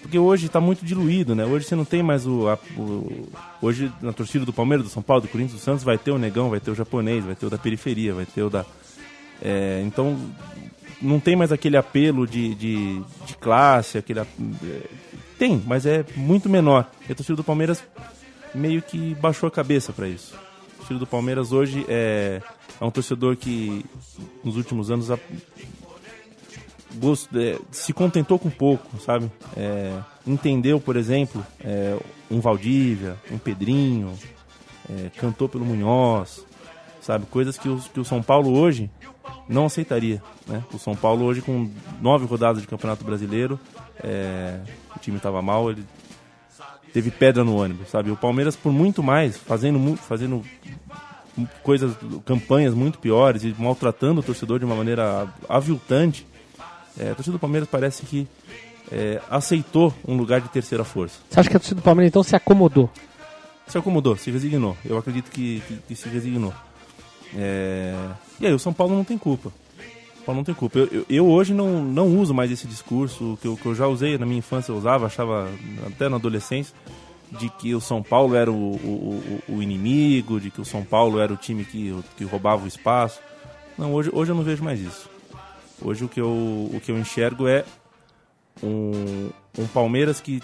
[0.00, 1.44] porque hoje está muito diluído, né?
[1.44, 3.28] Hoje você não tem mais o, a- o-
[3.60, 6.18] Hoje na torcida do Palmeiras, do São Paulo, do Corinthians, do Santos, vai ter o
[6.18, 8.64] negão, vai ter o japonês, vai ter o da periferia, vai ter o da.
[9.42, 10.16] é, então
[11.00, 14.20] não tem mais aquele apelo de, de, de classe, aquele.
[14.20, 14.26] é,
[15.38, 16.90] tem, mas é muito menor.
[17.08, 17.82] E a torcida do Palmeiras
[18.54, 20.34] meio que baixou a cabeça para isso.
[20.34, 22.40] O torcedor do Palmeiras hoje é,
[22.80, 23.84] é um torcedor que
[24.42, 25.18] nos últimos anos a-
[27.36, 29.30] é, se contentou com pouco, sabe?
[29.56, 31.96] É, entendeu, por exemplo, é,
[32.30, 34.14] um Valdívia, um Pedrinho,
[34.90, 36.44] é, cantou pelo Munhoz,
[37.08, 37.24] sabe?
[37.30, 38.90] Coisas que, os, que o São Paulo hoje
[39.48, 40.62] não aceitaria, né?
[40.74, 41.70] O São Paulo hoje com
[42.02, 43.58] nove rodadas de Campeonato Brasileiro,
[44.04, 44.60] é,
[44.94, 45.82] o time estava mal, ele
[46.92, 48.10] teve pedra no ônibus, sabe?
[48.10, 50.44] O Palmeiras por muito mais, fazendo fazendo
[51.62, 56.26] coisas, campanhas muito piores e maltratando o torcedor de uma maneira aviltante,
[56.98, 58.28] é, a torcida do Palmeiras parece que
[58.92, 61.20] é, aceitou um lugar de terceira força.
[61.30, 62.90] Você acha que a torcida do Palmeiras então se acomodou?
[63.66, 64.76] Se acomodou, se resignou.
[64.84, 66.52] Eu acredito que, que, que se resignou.
[67.36, 67.94] É,
[68.40, 69.48] E aí, o São Paulo não tem culpa.
[70.20, 70.78] O Paulo não tem culpa.
[70.78, 73.86] Eu, eu, eu hoje não, não uso mais esse discurso que eu, que eu já
[73.86, 75.48] usei na minha infância, eu usava, achava
[75.86, 76.74] até na adolescência,
[77.30, 80.82] de que o São Paulo era o, o, o- o inimigo, de que o São
[80.84, 83.20] Paulo era o time que, que roubava o espaço.
[83.76, 85.08] Não, hoje, hoje eu não vejo mais isso.
[85.80, 87.64] Hoje o que eu, o que eu enxergo é
[88.62, 90.42] um, um Palmeiras que,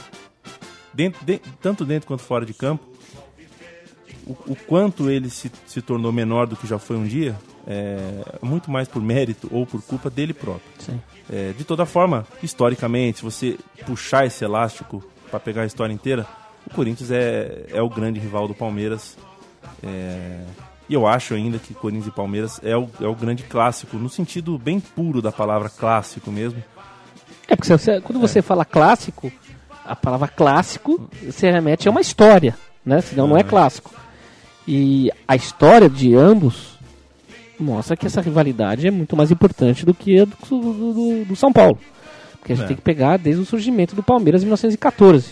[0.92, 2.84] dentro, de- tanto dentro quanto fora de campo,
[4.26, 7.34] o, o quanto ele se, se tornou menor do que já foi um dia,
[7.66, 10.62] é muito mais por mérito ou por culpa dele próprio.
[11.32, 16.26] É, de toda forma, historicamente, se você puxar esse elástico para pegar a história inteira,
[16.70, 19.16] o Corinthians é, é o grande rival do Palmeiras.
[19.82, 20.40] É,
[20.88, 24.08] e eu acho ainda que Corinthians e Palmeiras é o, é o grande clássico, no
[24.10, 26.62] sentido bem puro da palavra clássico mesmo.
[27.48, 29.32] É porque você- quando você fala clássico,
[29.84, 32.54] a palavra clássico se remete a uma história,
[32.84, 33.00] né?
[33.00, 33.90] Senão não é clássico.
[34.66, 36.74] E a história de ambos
[37.58, 41.36] mostra que essa rivalidade é muito mais importante do que a do, do- do- do
[41.36, 41.78] São Paulo.
[42.38, 42.68] Porque a gente É.
[42.68, 45.28] tem que pegar desde o surgimento do Palmeiras em 1914.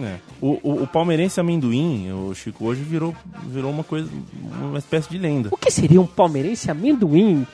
[0.00, 0.14] É.
[0.40, 3.14] O, o, o palmeirense amendoim, o Chico, hoje virou,
[3.46, 4.08] virou uma coisa,
[4.60, 5.48] uma espécie de lenda.
[5.52, 7.46] O que seria um palmeirense amendoim?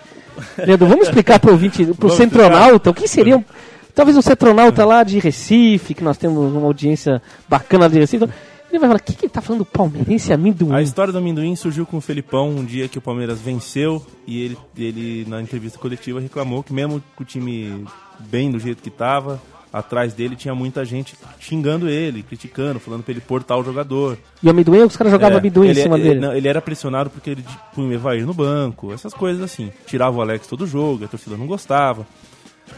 [0.56, 3.44] Leandro, vamos explicar para o centronauta, o que seria um,
[3.92, 8.24] talvez um centronauta lá de Recife, que nós temos uma audiência bacana de Recife.
[8.70, 10.74] Ele vai falar, o que, que ele tá falando palmeirense amendoim?
[10.74, 14.42] A história do amendoim surgiu com o Felipão um dia que o Palmeiras venceu e
[14.42, 17.84] ele, ele na entrevista coletiva reclamou que mesmo com o time
[18.18, 19.40] bem do jeito que estava,
[19.72, 24.18] atrás dele tinha muita gente xingando ele, criticando, falando pra ele pôr tal jogador.
[24.42, 26.20] E o amendoim, os caras jogavam É, amendoim ele, em cima ele- dele.
[26.20, 27.44] não, ele era pressionado porque ele
[27.74, 29.72] punha o Evair no banco, essas coisas assim.
[29.86, 32.06] Tirava o Alex todo jogo, a torcida não gostava.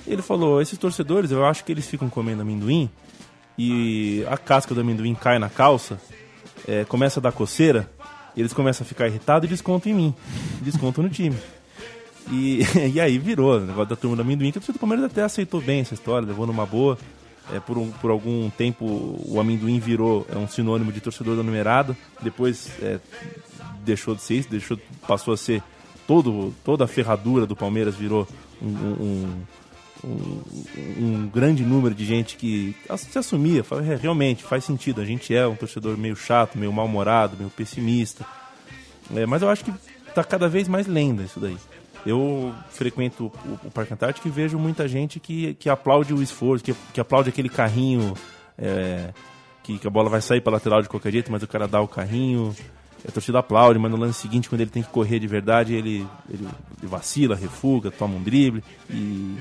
[0.07, 2.88] Ele falou, esses torcedores, eu acho que eles ficam comendo amendoim
[3.62, 6.00] e a casca do amendoim cai na calça,
[6.66, 7.90] é, começa a dar coceira,
[8.34, 10.14] eles começam a ficar irritados e descontam em mim.
[10.62, 11.36] Descontam no time.
[12.30, 12.61] E,
[12.94, 15.80] e aí virou o negócio da turma do amendoim, que do Palmeiras até aceitou bem
[15.80, 16.96] essa história, levou numa boa.
[17.52, 18.84] É, por, um- por algum tempo
[19.26, 21.96] o amendoim virou é um sinônimo de torcedor da numerada.
[22.22, 22.98] Depois é,
[23.84, 25.62] deixou de ser isso, deixou, passou a ser
[26.06, 28.26] todo, toda a ferradura do Palmeiras virou
[28.62, 29.42] um, um-
[30.05, 30.42] um,
[30.98, 35.34] um grande número de gente que se assumia, fala, "É, realmente faz sentido, a gente
[35.34, 38.24] é um torcedor meio chato, meio mal-humorado, meio pessimista.
[39.14, 39.72] É, mas eu acho que
[40.14, 41.57] tá cada vez mais lenda isso daí.
[42.07, 46.64] Eu frequento o, o Parque Antártico e vejo muita gente que, que aplaude o esforço,
[46.64, 48.14] que, que aplaude aquele carrinho
[48.57, 49.12] é,
[49.62, 51.80] que, que a bola vai sair para lateral de qualquer jeito, mas o cara dá
[51.80, 52.55] o carrinho.
[53.07, 56.07] A torcida aplaude, mas no lance seguinte, quando ele tem que correr de verdade, ele,
[56.28, 56.46] ele,
[56.78, 59.36] ele vacila, refuga, toma um drible e,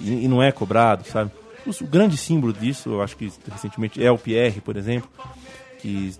[0.00, 1.30] e, e não é cobrado, sabe?
[1.66, 5.08] O, o grande símbolo disso, eu acho que recentemente é o Pierre, por exemplo,
[5.80, 6.14] que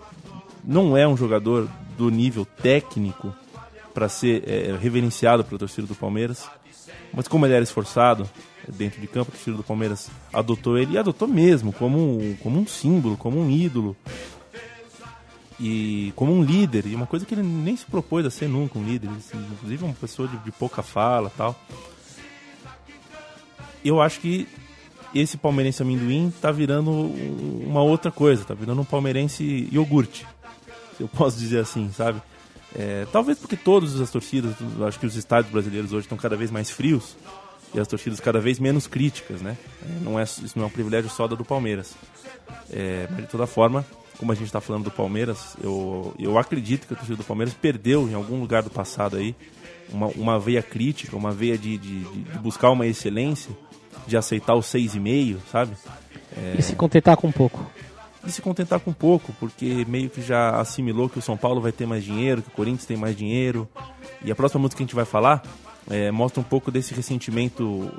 [0.64, 3.34] não é um jogador do nível técnico
[3.92, 6.48] para ser é, reverenciado pela torcida do Palmeiras,
[7.12, 8.28] mas como ele era esforçado
[8.66, 12.36] é, dentro de campo, a torcida do Palmeiras adotou ele e adotou mesmo como um,
[12.42, 13.96] como um símbolo, como um ídolo
[15.60, 18.78] e como um líder, e uma coisa que ele nem se propôs a ser nunca
[18.78, 21.54] um líder, assim, inclusive uma pessoa de, de pouca fala tal.
[23.84, 24.46] Eu acho que
[25.14, 30.26] esse palmeirense amendoim tá virando um- uma outra coisa, tá virando um palmeirense iogurte,
[30.96, 32.20] se eu posso dizer assim, sabe?
[32.76, 34.54] É, talvez porque todas as torcidas,
[34.86, 37.16] acho que os estádios brasileiros hoje estão cada vez mais frios
[37.72, 39.56] e as torcidas cada vez menos críticas, né?
[39.82, 41.94] É, não é, isso não é um privilégio só da do Palmeiras.
[42.72, 43.84] É, mas de toda forma,
[44.18, 47.54] como a gente está falando do Palmeiras, eu, eu acredito que a torcida do Palmeiras
[47.54, 49.36] perdeu em algum lugar do passado aí
[49.92, 53.56] uma, uma veia crítica, uma veia de, de- de buscar uma excelência,
[54.06, 55.72] de aceitar o 6,5, sabe?
[56.58, 57.64] E se contentar com um pouco.
[58.26, 61.72] E se contentar com pouco, porque meio que já assimilou que o São Paulo vai
[61.72, 63.68] ter mais dinheiro, que o Corinthians tem mais dinheiro.
[64.24, 65.42] E a próxima música que a gente vai falar
[65.90, 67.90] é, mostra um pouco desse ressentimento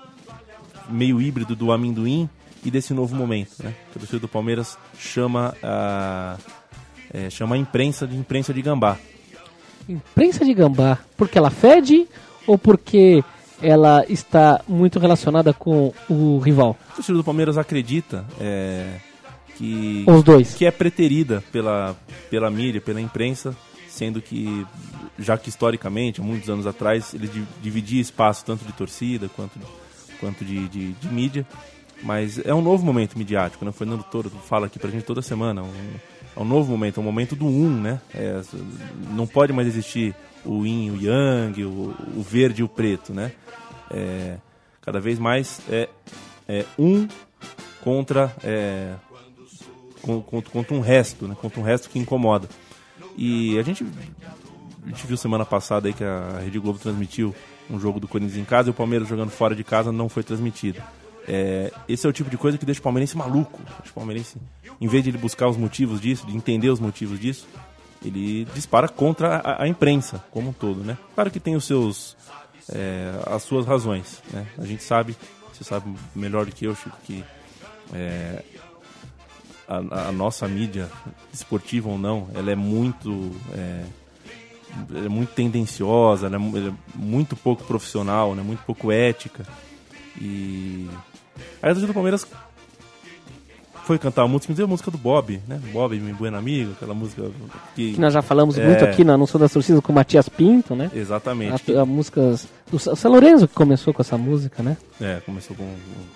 [0.89, 2.30] meio híbrido do amendoim
[2.64, 3.74] e desse novo momento, né?
[3.91, 6.38] Que a torcida do Palmeiras chama a,
[7.14, 8.98] é, chama a imprensa de imprensa de gambá.
[9.88, 12.08] Imprensa de gambá, porque ela fede
[12.48, 13.24] ou porque
[13.62, 16.78] ela está muito relacionada com o rival?
[16.91, 18.95] A torcida do Palmeiras acredita é,
[19.56, 20.53] que Os dois.
[20.53, 21.95] que é preterida pela,
[22.30, 23.56] pela mídia, pela imprensa,
[23.88, 24.66] sendo que,
[25.18, 29.58] já que historicamente, há muitos anos atrás, ele di- dividia espaço tanto de torcida quanto,
[30.20, 31.45] quanto de, de, de mídia.
[32.03, 33.70] Mas é um novo momento midiático, né?
[33.70, 35.64] O Fernando Toro fala aqui pra gente toda semana.
[35.64, 35.72] Um,
[36.36, 38.01] é um novo momento, é um momento do um, né?
[38.14, 38.41] É,
[39.12, 40.14] não pode mais existir
[40.46, 43.32] o yin, o yang, o, o verde e o preto, né?
[43.91, 44.38] É,
[44.82, 45.89] cada vez mais é,
[46.48, 47.08] é um
[47.82, 48.93] contra é,
[50.02, 51.36] con- contra, contra um resto, né?
[51.39, 52.48] Contra um resto que incomoda.
[53.18, 53.86] E a gente,
[54.84, 57.34] a gente viu semana passada aí que a Rede Globo transmitiu
[57.70, 60.24] um jogo do Corinthians em casa e o Palmeiras jogando fora de casa não foi
[60.24, 60.82] transmitido.
[61.28, 63.60] É, esse é o tipo de coisa que deixa o palmeirense maluco.
[63.80, 64.38] Deixa o palmeirense,
[64.80, 67.48] em vez de ele buscar os motivos disso, de entender os motivos disso,
[68.04, 70.98] ele dispara contra a, a imprensa como um todo, né?
[71.14, 72.16] Claro que tem os seus,
[72.72, 74.46] é, as suas razões, né?
[74.58, 75.16] A gente sabe,
[75.54, 77.24] você sabe melhor do que eu, Chico, que
[77.93, 78.43] é,
[79.68, 80.89] a, a nossa mídia,
[81.34, 83.84] esportiva ou não, ela é muito é,
[85.06, 88.43] é muito tendenciosa, é, é muito pouco profissional, né?
[88.43, 89.46] muito pouco ética.
[90.20, 90.89] E
[91.62, 92.26] a torcida do Palmeiras
[93.86, 95.60] foi cantar a música, inclusive a música do Bob, né?
[95.72, 97.30] Bob, meu buen amigo, aquela música
[97.76, 97.94] que...
[97.94, 98.66] Que nós já falamos É.
[98.66, 100.90] muito aqui na Sou das Torcidas com o Matias Pinto, né?
[100.94, 101.76] Exatamente.
[101.76, 104.76] A, a músicas do São Lourenço que começou com essa música, né?
[105.00, 105.68] É, começou com,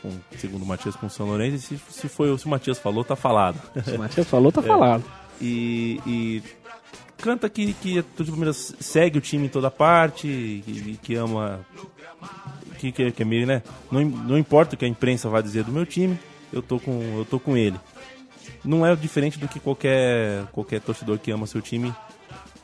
[0.02, 2.80] com segundo o Matias com o São Lourenço, e se, se, foi, se o Matias
[2.80, 3.60] falou, tá falado.
[3.86, 5.04] Se o Matias falou, tá falado.
[5.40, 6.44] e, e
[7.18, 11.60] canta que, que a do Palmeiras segue o time em toda parte, que, que ama.
[12.78, 13.62] Que, que, que é meio, né?
[13.92, 16.18] Não, não importa o que a imprensa vai dizer do meu time,
[16.52, 17.80] eu tô com, eu tô com ele.
[18.64, 21.94] Não é diferente do que qualquer, qualquer torcedor que ama seu time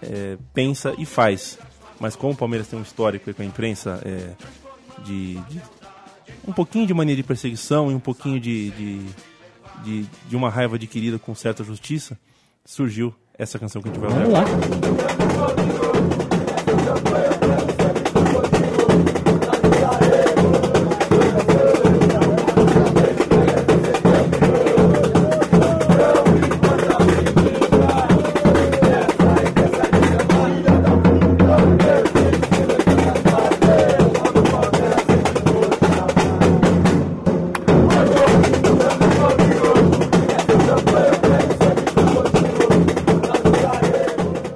[0.02, 1.58] é, pensa e faz.
[2.00, 4.32] Mas como o Palmeiras tem um histórico com a imprensa é,
[5.04, 5.62] de, de
[6.48, 9.02] um pouquinho de mania de perseguição e um pouquinho de, de,
[9.84, 12.18] de, de uma raiva adquirida com certa justiça,
[12.64, 14.24] surgiu essa canção que a gente vai ouvir.
[14.24, 15.95] Vamos lá.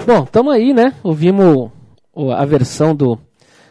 [0.09, 0.95] Bom, tamo aí, né?
[1.03, 1.69] Ouvimos
[2.35, 3.19] a versão do.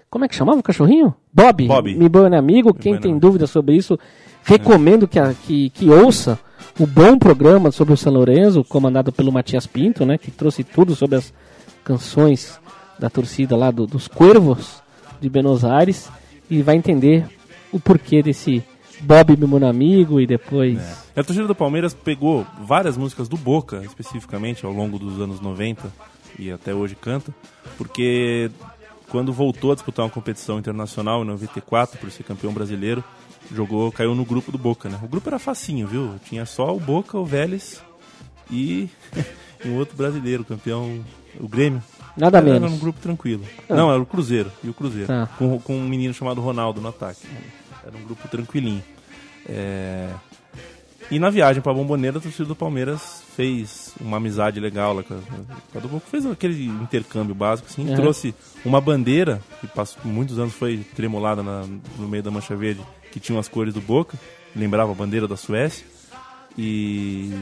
[0.09, 1.13] Como é que chamava o cachorrinho?
[1.35, 1.67] Bob.
[1.67, 1.93] Bob.
[1.97, 2.73] Me bom amigo.
[2.73, 3.99] Quem bom tem dúvida sobre isso,
[4.45, 6.39] recomendo que, a- que, que ouça
[6.79, 10.17] o bom programa sobre o São Lourenço, comandado pelo Matias Pinto, né?
[10.17, 11.35] Que trouxe tudo sobre as
[11.83, 12.61] canções
[13.01, 14.81] da torcida lá do- dos Cuervos
[15.21, 16.09] de Buenos Aires.
[16.49, 17.27] E vai entender
[17.73, 18.63] o porquê desse
[19.01, 20.79] Bob Meu Amigo e depois.
[21.17, 25.93] A torcida do Palmeiras pegou várias músicas do Boca, especificamente, ao longo dos anos 90
[26.39, 27.35] e até hoje canta,
[27.77, 28.51] porque
[29.09, 33.03] quando voltou a disputar uma competição internacional em 94, por ser campeão brasileiro,
[33.53, 34.99] jogou, caiu no grupo do Boca, né?
[35.03, 36.15] O grupo era facinho, viu?
[36.25, 37.83] Tinha só o Boca, o Vélez
[38.51, 38.89] e
[39.65, 41.05] um outro brasileiro, campeão,
[41.41, 41.83] o Grêmio.
[42.17, 42.73] Nada Era menos.
[42.73, 43.45] um grupo tranquilo.
[43.69, 44.51] Não, era o Cruzeiro.
[44.65, 45.07] E o Cruzeiro.
[45.07, 45.29] Tá.
[45.39, 47.21] Com, com um menino chamado Ronaldo no ataque.
[47.87, 48.83] Era um grupo tranquilinho.
[49.49, 50.11] É,
[51.11, 55.15] E na viagem pra Bomboneira, a torcida do Palmeiras fez uma amizade legal lá com
[55.15, 55.19] a,
[55.73, 56.07] com a do Boca.
[56.11, 57.89] Fez aquele intercâmbio básico, assim.
[57.89, 57.95] Uhum.
[57.97, 58.35] Trouxe
[58.65, 61.65] uma bandeira, que passou, muitos anos foi tremulada na-
[61.99, 64.19] no meio da mancha verde, que tinha as cores do Boca.
[64.55, 65.87] Lembrava a bandeira da Suécia.
[66.57, 67.33] E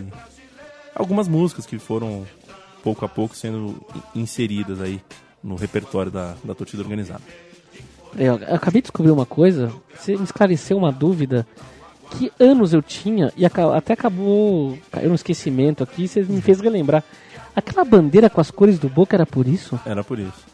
[0.94, 2.24] algumas músicas que foram
[2.84, 3.76] pouco a pouco sendo
[4.14, 5.00] inseridas aí
[5.42, 7.22] no repertório da, da torcida organizada.
[8.16, 11.46] Eu, eu acabei de descobrir uma coisa, você me esclareceu uma dúvida.
[12.10, 17.02] Que anos eu tinha e até acabou caiu no esquecimento aqui, você me fez relembrar.
[17.54, 19.78] Aquela bandeira com as cores do Boca era por isso?
[19.84, 20.44] Era por isso.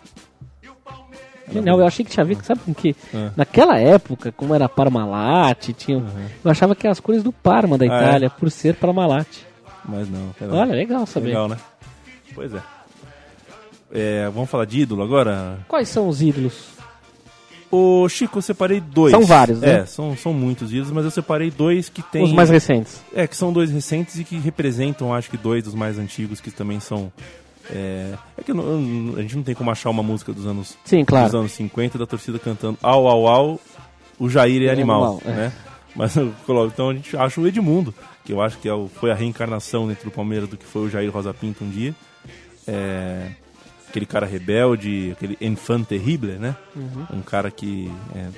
[1.52, 2.96] Não, eu achei que tinha a ver, sabe com que?
[3.12, 3.30] É.
[3.36, 6.02] Naquela época, como era Parmalat, tinha,
[6.42, 7.90] eu achava que eram as cores do Parma da Ah, é?
[8.08, 9.26] Itália, por ser Parmalat.
[9.84, 10.30] Mas não.
[10.40, 11.26] era- Olha, legal saber.
[11.28, 11.58] legal, né?
[12.34, 12.62] Pois é.
[13.92, 15.58] É, Vamos falar de ídolo agora?
[15.68, 16.68] Quais são os ídolos?
[17.74, 19.10] Ô, Chico, eu separei dois.
[19.12, 19.80] São vários, né?
[19.80, 22.22] É, são, são muitos ídolos, mas eu separei dois que tem.
[22.22, 23.00] Os mais recentes.
[23.14, 26.50] É, que são dois recentes e que representam, acho que, dois dos mais antigos, que
[26.50, 27.10] também são.
[27.70, 31.02] É, é que não- a gente não tem como achar uma música dos anos, Sim,
[31.04, 31.26] claro.
[31.26, 33.60] dos anos 50 da torcida cantando au, au, au,
[34.18, 35.02] o Jair é, É animal.
[35.04, 35.30] animal, é.
[35.36, 35.52] né?
[35.96, 37.94] Mas eu coloco, então a gente acha o Edmundo,
[38.24, 40.82] que eu acho que é o- foi a reencarnação dentro do Palmeiras do que foi
[40.82, 41.94] o Jair Rosa Pinto um dia.
[42.66, 43.28] É,
[43.92, 46.56] aquele cara rebelde, aquele enfant terrible, né?
[46.74, 47.18] Uhum.
[47.18, 48.28] Um cara que é,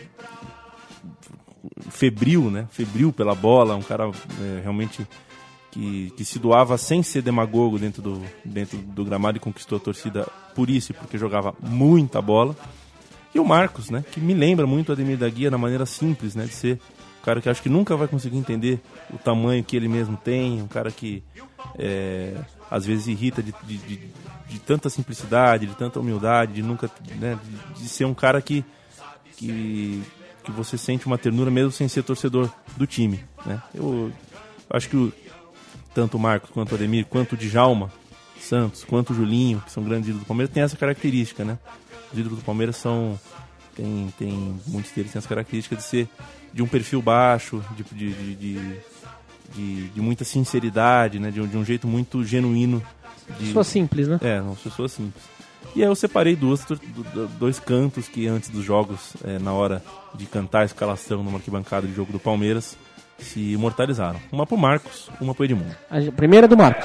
[1.91, 2.67] febril, né?
[2.71, 5.07] Febril pela bola, um cara é, realmente
[5.71, 9.81] que, que se doava sem ser demagogo dentro do, dentro do gramado e conquistou a
[9.81, 10.27] torcida
[10.57, 12.57] por isso porque jogava muita bola.
[13.33, 14.05] E o Marcos, né?
[14.11, 16.45] Que me lembra muito o Ademir da Guia na maneira simples, né?
[16.45, 16.81] De ser
[17.21, 18.81] um cara que acho que nunca vai conseguir entender
[19.13, 21.23] o tamanho que ele mesmo tem, um cara que
[21.79, 22.35] é,
[22.71, 24.01] às vezes irrita de, de, de,
[24.49, 27.39] de tanta simplicidade, de tanta humildade, de nunca, né?
[27.77, 28.65] De, ser um cara que,
[29.37, 30.03] que
[30.45, 33.63] que você sente uma ternura mesmo sem ser torcedor do time, né?
[33.75, 34.13] Eu
[34.71, 35.13] acho que o,
[35.95, 37.91] tanto o Marcos quanto o Ademir, quanto o Djalma
[38.39, 41.59] Santos, quanto o Julinho, que são grandes ídolos do Palmeiras, tem essa característica, né?
[42.13, 43.19] Os ídolos do Palmeiras são
[43.75, 46.09] tem, tem muitos deles têm essa característica de ser
[46.53, 48.77] de um perfil baixo, de, de, de, de,
[49.55, 51.31] de- de muita sinceridade, né?
[51.31, 52.83] De, um- de um jeito muito genuíno.
[53.39, 54.19] De, Pessoa simples, né?
[54.23, 55.25] é, uma pessoa simples.
[55.75, 59.53] E aí eu separei duas, do- do- dois cantos que antes dos jogos, é, na
[59.53, 59.83] hora
[60.15, 62.77] de cantar a escalação numa arquibancada de jogo do Palmeiras,
[63.19, 64.21] se imortalizaram.
[64.31, 65.75] Uma pro Marcos, uma pro Edmundo.
[65.91, 66.85] A gente- primeira é do Marcos.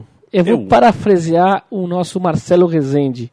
[0.31, 0.67] Eu vou Eu.
[0.67, 3.31] parafrasear o nosso Marcelo Rezende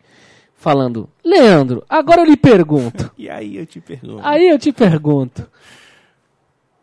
[0.56, 3.10] falando: Leandro, agora eu lhe pergunto.
[3.18, 4.20] E aí eu te pergunto.
[4.22, 5.48] Aí eu te pergunto: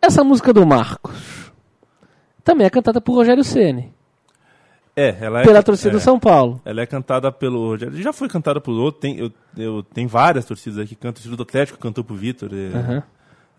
[0.02, 1.52] essa música do Marcos
[2.44, 3.92] também é cantada por Rogério Ceni,
[4.96, 5.44] É, ela é.
[5.44, 6.62] pela torcida é, do São Paulo.
[6.64, 7.68] Ela é cantada pelo.
[7.70, 7.96] Rogério.
[8.02, 9.02] Já foi cantada por outro.
[9.02, 11.10] Tem, eu, eu, tem várias torcidas aqui que cantam.
[11.10, 12.50] A torcida do Atlético cantou pro Vitor.
[12.54, 13.04] Aham.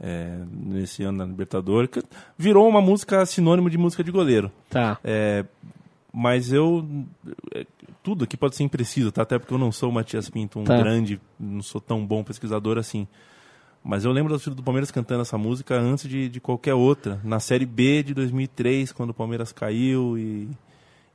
[0.00, 1.90] é, nesse ano na Libertadores.
[2.38, 4.50] Virou uma música sinônimo de música de goleiro.
[4.70, 4.98] Tá.
[5.02, 5.44] É,
[6.18, 6.82] mas eu.
[7.54, 7.66] é,
[8.02, 9.20] Tudo aqui pode ser impreciso, tá?
[9.20, 10.74] Até porque eu não sou o Matias Pinto, um Tá.
[10.78, 13.06] grande, não sou tão bom pesquisador assim.
[13.84, 17.20] Mas eu lembro da torcida do Palmeiras cantando essa música antes de, de qualquer outra.
[17.22, 20.48] Na Série B de 2003, quando o Palmeiras caiu e,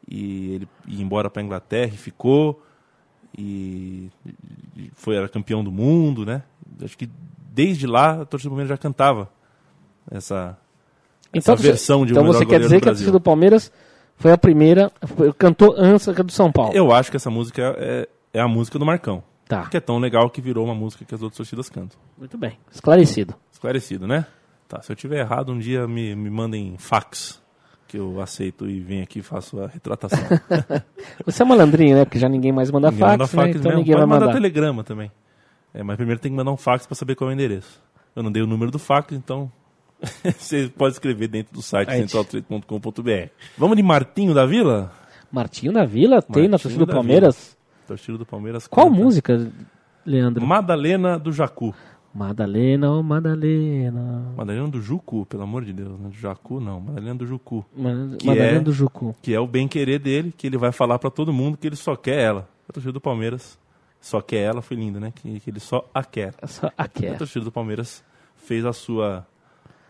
[0.08, 2.64] e ele ia embora para Inglaterra e ficou.
[3.38, 4.10] E,
[4.94, 6.44] foi era campeão do mundo, né?
[6.84, 7.10] Acho que
[7.52, 9.30] desde lá a torcida do Palmeiras já cantava
[10.10, 10.58] essa,
[11.34, 13.72] essa você- versão de um então você quer dizer que a torcida do Palmeiras
[14.22, 16.72] foi a primeira, foi- cantou antes que a do São Paulo.
[16.74, 19.24] Eu acho que essa música é, é a música do Marcão.
[19.48, 19.66] Tá.
[19.68, 22.00] Que é tão legal que virou uma música que as outras torcidas cantam.
[22.18, 23.36] Muito bem, esclarecido.
[23.52, 24.26] Esclarecido, né?
[24.68, 27.42] Tá, se eu tiver errado, um dia me, me mandem fax.
[27.88, 30.18] que eu aceito e venho aqui e faço a retratação.
[31.26, 32.06] Você é malandrinho, né?
[32.06, 33.28] Porque já ninguém mais manda Ninguém fax, manda né?
[33.28, 33.78] fax Então mesmo.
[33.80, 34.34] ninguém Pode vai mandar mandar.
[34.40, 35.12] telegrama também.
[35.74, 37.82] É, mas primeiro tem que mandar um fax para saber qual é o endereço.
[38.16, 39.52] Eu não dei o número do fax, então
[40.38, 42.00] você pode escrever dentro do site Aí.
[42.02, 43.30] centraltrade.com.br.
[43.58, 44.92] Vamos de Martinho da Vila?
[45.32, 47.58] Martinho da Vila tem na torcida do Palmeiras.
[47.88, 48.68] Torcida do Palmeiras.
[48.68, 49.00] Qual canta.
[49.04, 49.52] música,
[50.06, 50.46] Leandro?
[50.46, 51.74] Madalena do Jacu.
[52.14, 54.34] Madalena, oh Madalena.
[54.36, 55.98] Madalena do Jucu, pelo amor de Deus.
[55.98, 56.10] Né?
[56.10, 56.80] Do Jacu, não.
[56.82, 57.66] Madalena do Jucu.
[57.76, 59.16] Ma- Que Madalena é- do Jucu.
[59.22, 61.96] Que é o bem-querer dele, que ele vai falar pra todo mundo que ele só
[61.96, 62.50] quer ela.
[62.68, 63.58] A torcida do Palmeiras
[64.02, 65.14] só quer ela, foi lindo, né?
[65.16, 66.34] Que, que ele só a quer.
[66.48, 67.14] Só A é.
[67.14, 68.04] torcida do Palmeiras
[68.36, 69.26] fez a sua,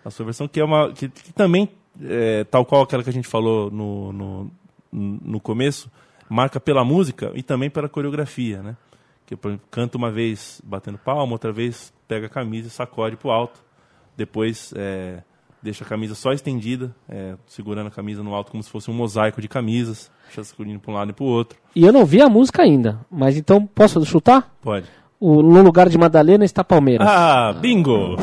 [0.04, 0.92] a sua versão, que é uma.
[0.92, 1.70] que, que também,
[2.02, 4.52] é, tal qual aquela que a gente falou no, no,
[4.92, 5.90] no começo,
[6.30, 8.76] marca pela música e também pela coreografia, né?
[9.26, 13.16] Que por exemplo, canta uma vez batendo palma, outra vez pega a camisa e sacode
[13.16, 13.64] pro alto.
[14.18, 15.24] Depois é,
[15.62, 18.94] deixa a camisa só estendida, é, segurando a camisa no alto como se fosse um
[18.94, 21.58] mosaico de camisas, deixa sacudindo para um lado e pro outro.
[21.76, 24.54] E eu não vi a música ainda, mas então posso chutar?
[24.62, 24.88] Pode.
[25.20, 27.08] O, no lugar de Madalena está Palmeiras.
[27.08, 28.18] Ah, bingo!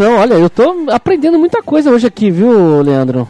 [0.00, 3.28] Olha, eu tô aprendendo muita coisa hoje aqui, viu, Leandro?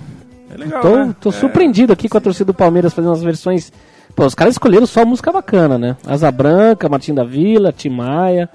[0.51, 1.15] É legal, Tô, né?
[1.21, 1.33] tô É.
[1.33, 3.73] surpreendido aqui com a torcida do Palmeiras fazendo as versões.
[4.15, 5.97] Pô, os caras escolheram só música bacana, né?
[6.07, 8.49] Asa Branca, Martim da Vila, Tim Maia.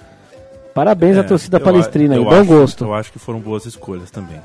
[0.74, 2.84] Parabéns à É, torcida eu a- palestrina aí, bom acho- gosto.
[2.86, 4.38] Eu acho que foram boas escolhas também.
[4.38, 4.41] É.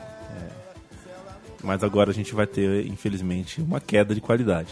[1.64, 4.68] Mas agora a gente vai ter, infelizmente, uma queda de qualidade.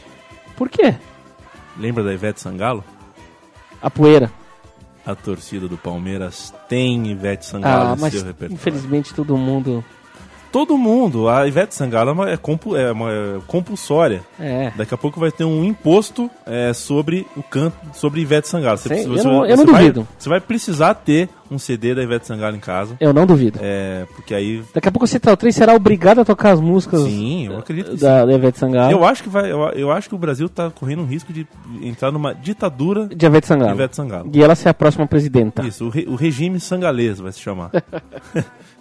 [0.56, 0.94] Por quê?
[1.78, 2.84] Lembra da Ivete Sangalo?
[3.82, 4.30] A poeira.
[5.06, 8.54] A torcida do Palmeiras tem Ivete Sangalo Ah, no seu repertório.
[8.54, 9.84] infelizmente todo mundo.
[10.56, 14.22] Todo mundo, a Ivete Sangalo é, uma- é compu- é uma é compulsória.
[14.40, 14.72] É.
[14.74, 18.78] Daqui a pouco vai ter um imposto é, sobre o canto, sobre Ivete Sangalo.
[18.78, 20.08] Você, Sei, precisa- eu você- não- eu você não vai- duvido.
[20.18, 22.96] Você vai precisar ter um CD da Ivete Sangalo em casa.
[22.98, 23.58] Eu não duvido.
[23.62, 24.62] É, porque aí.
[24.74, 27.90] Daqui a pouco o Central 3 será obrigado a tocar as músicas Sim, eu acredito
[27.90, 28.90] que da, da Ivete Sangalo.
[28.90, 31.46] Eu acho que vai, eu, eu acho que o Brasil está correndo um risco de
[31.82, 33.68] entrar numa ditadura De Ivete Sangalo.
[33.72, 34.30] de Ivete Sangalo.
[34.32, 35.66] E ela ser a próxima presidenta.
[35.66, 37.70] Isso, o, re- o regime sangalês vai se chamar.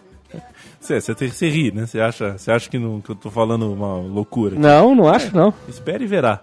[0.85, 1.87] Você, você, você ri, né?
[1.87, 4.55] Você acha, você acha que, não, que eu tô falando uma loucura?
[4.55, 5.51] Não, não acho não.
[5.67, 6.41] Espere e verá.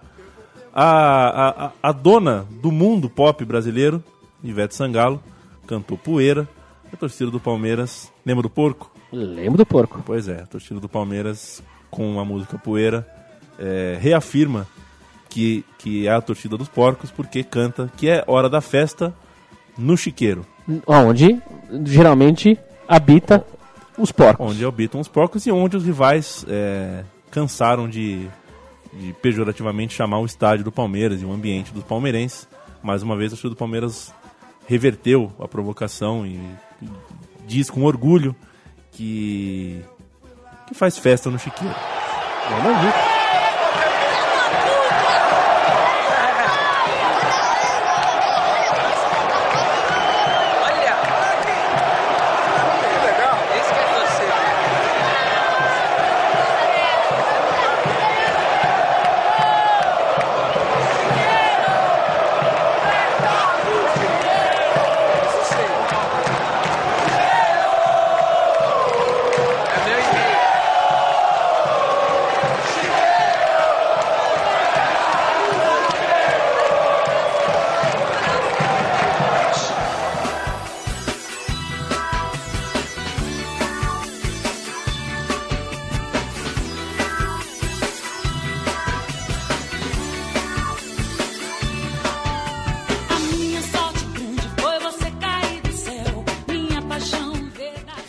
[0.73, 4.03] A, a, a, a dona do mundo pop brasileiro,
[4.43, 5.23] Ivete Sangalo,
[5.65, 6.45] cantou Poeira.
[6.91, 8.91] A torcida do Palmeiras, lembra do porco?
[9.13, 10.03] Lembro do porco.
[10.05, 13.07] Pois é, a torcida do Palmeiras, com a música Poeira,
[13.57, 14.67] é, reafirma
[15.29, 19.13] que, que é a torcida dos porcos, porque canta que é hora da festa
[19.77, 20.45] no chiqueiro,
[20.85, 21.41] Onde
[21.83, 23.43] geralmente habita
[23.97, 24.45] os porcos.
[24.45, 28.27] onde habitam os porcos e onde os rivais é, cansaram de,
[28.93, 32.47] de pejorativamente chamar o estádio do Palmeiras e o ambiente dos palmeirenses.
[32.81, 34.13] Mais uma vez, a torcida do Palmeiras
[34.67, 36.39] reverteu a provocação e,
[36.81, 36.89] e
[37.47, 38.35] diz com orgulho
[38.91, 39.81] que,
[40.67, 41.75] que faz festa no chiqueiro.
[42.49, 43.12] Vamos ouvir.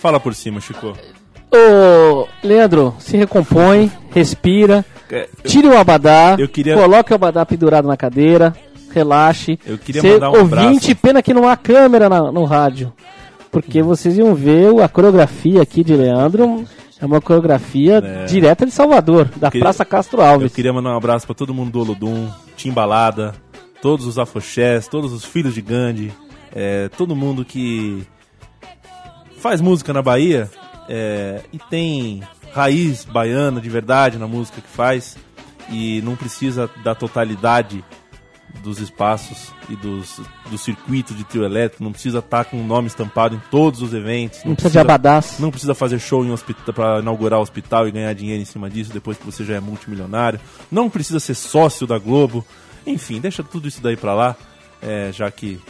[0.05, 0.93] Fala por cima, Chico.
[1.51, 7.47] Ô, Leandro, se recompõe, respira, É, eu- tire o abadá, Eu queria- coloque o abadá
[7.47, 8.55] pendurado na cadeira,
[8.93, 9.59] relaxe.
[9.65, 10.97] Eu queria Cê mandar um ouvinte, abraço.
[10.97, 12.93] pena que não há câmera na- no rádio.
[13.51, 16.67] Porque vocês iam ver a coreografia aqui de Leandro.
[17.01, 18.25] É uma coreografia É.
[18.27, 20.53] direta de Salvador, da queria- Praça Castro Eu Alves.
[20.55, 22.29] queria mandar um abraço pra todo mundo do Olodum,
[22.59, 23.35] Timbalada,
[23.81, 26.13] todos os afoxés, todos os filhos de Gandhi,
[26.55, 28.07] é, todo mundo que
[29.45, 30.51] faz música na Bahia
[30.89, 32.23] é, e tem
[32.55, 35.19] raiz baiana de verdade na música que faz
[35.69, 37.85] e não precisa da totalidade
[38.63, 40.19] dos espaços e dos,
[40.51, 43.93] do circuito de trio elétrico, não precisa estar com o nome estampado em todos os
[43.93, 44.43] eventos.
[44.47, 45.39] Não precisa de abadás.
[45.39, 48.71] Não precisa fazer show em hospital para inaugurar o hospital e ganhar dinheiro em cima
[48.71, 50.41] disso depois que você já é multimilionário.
[50.73, 52.43] Não precisa ser sócio da Globo.
[52.87, 54.37] Enfim, deixa tudo isso daí pra lá,
[54.81, 55.61] é, já que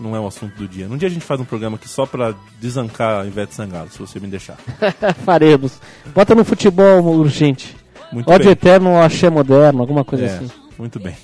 [0.00, 0.86] não é o assunto do dia.
[0.88, 3.98] Num dia a gente faz um programa aqui só pra desancar a Ivete Sangalo, se
[3.98, 4.56] você me deixar.
[5.24, 5.80] Faremos.
[6.14, 7.76] Bota no futebol urgente.
[8.12, 8.52] Muito Ódio bem.
[8.52, 10.50] eterno, axé moderno, alguma coisa É, assim.
[10.78, 11.14] muito bem.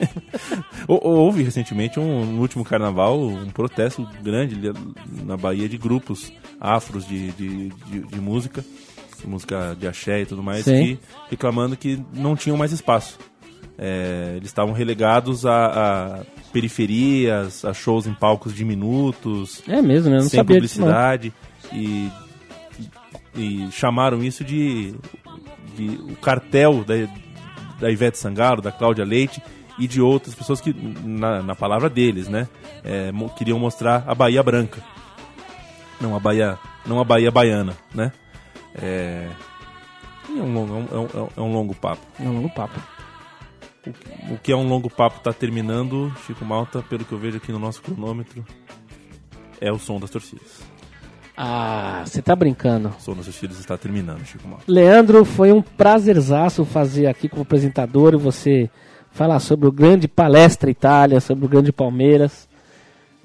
[0.88, 4.56] Hou- Houve recentemente, um, no último carnaval, um protesto grande
[5.24, 8.64] na Bahia de grupos afros de, de, de, de música,
[9.24, 10.98] música de axé e tudo mais, que,
[11.30, 13.18] reclamando que não tinham mais espaço.
[13.78, 16.20] É, eles estavam relegados a, a
[16.52, 20.16] periferias, a shows em palcos diminutos, É mesmo, né?
[20.18, 21.32] Eu não sem sabia publicidade
[21.72, 22.10] e,
[23.34, 24.94] e chamaram isso de,
[25.76, 26.94] de o cartel da,
[27.80, 29.42] da Ivete Sangalo, da Cláudia Leite
[29.78, 30.74] e de outras pessoas que,
[31.04, 32.46] na, na palavra deles, né,
[32.84, 34.82] é, queriam mostrar a Bahia branca,
[36.00, 38.12] não a Bahia, não a Bahia baiana, né?
[38.74, 39.28] É,
[40.28, 42.00] é um, longo, é, um, é um- é um longo papo.
[44.30, 47.50] O que é um longo papo está terminando, Chico Malta, pelo que eu vejo aqui
[47.50, 48.44] no nosso cronômetro,
[49.60, 50.62] é o som das torcidas.
[51.36, 52.90] Ah, você tá brincando.
[52.90, 54.64] O som das torcidas está terminando, Chico Malta.
[54.68, 58.70] Leandro, foi um prazerzaço fazer aqui como apresentador e você
[59.10, 62.48] falar sobre o grande Palestra Itália, sobre o grande Palmeiras.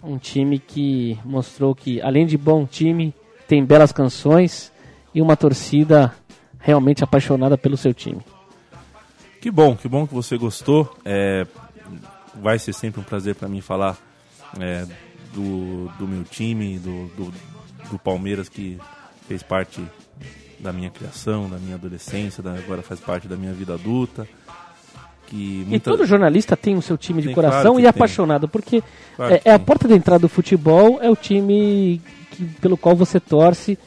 [0.03, 3.13] Um time que mostrou que, além de bom time,
[3.47, 4.71] tem belas canções
[5.13, 6.13] e uma torcida
[6.59, 8.21] realmente apaixonada pelo seu time.
[9.41, 10.95] Que bom, que bom que você gostou.
[11.05, 11.45] É,
[12.35, 13.97] vai ser sempre um prazer para mim falar
[14.59, 14.85] é,
[15.33, 17.33] do, do meu time, do, do,
[17.91, 18.77] do Palmeiras que
[19.27, 19.81] fez parte
[20.59, 24.27] da minha criação, da minha adolescência, da- agora faz parte da minha vida adulta.
[25.27, 27.89] Que E muita- todo jornalista tem o seu time de Tem, coração claro e tem.
[27.89, 28.81] apaixonado, porque
[29.15, 32.95] Claro é, é a porta de entrada do futebol, é o time que- pelo qual
[32.95, 33.77] você torce.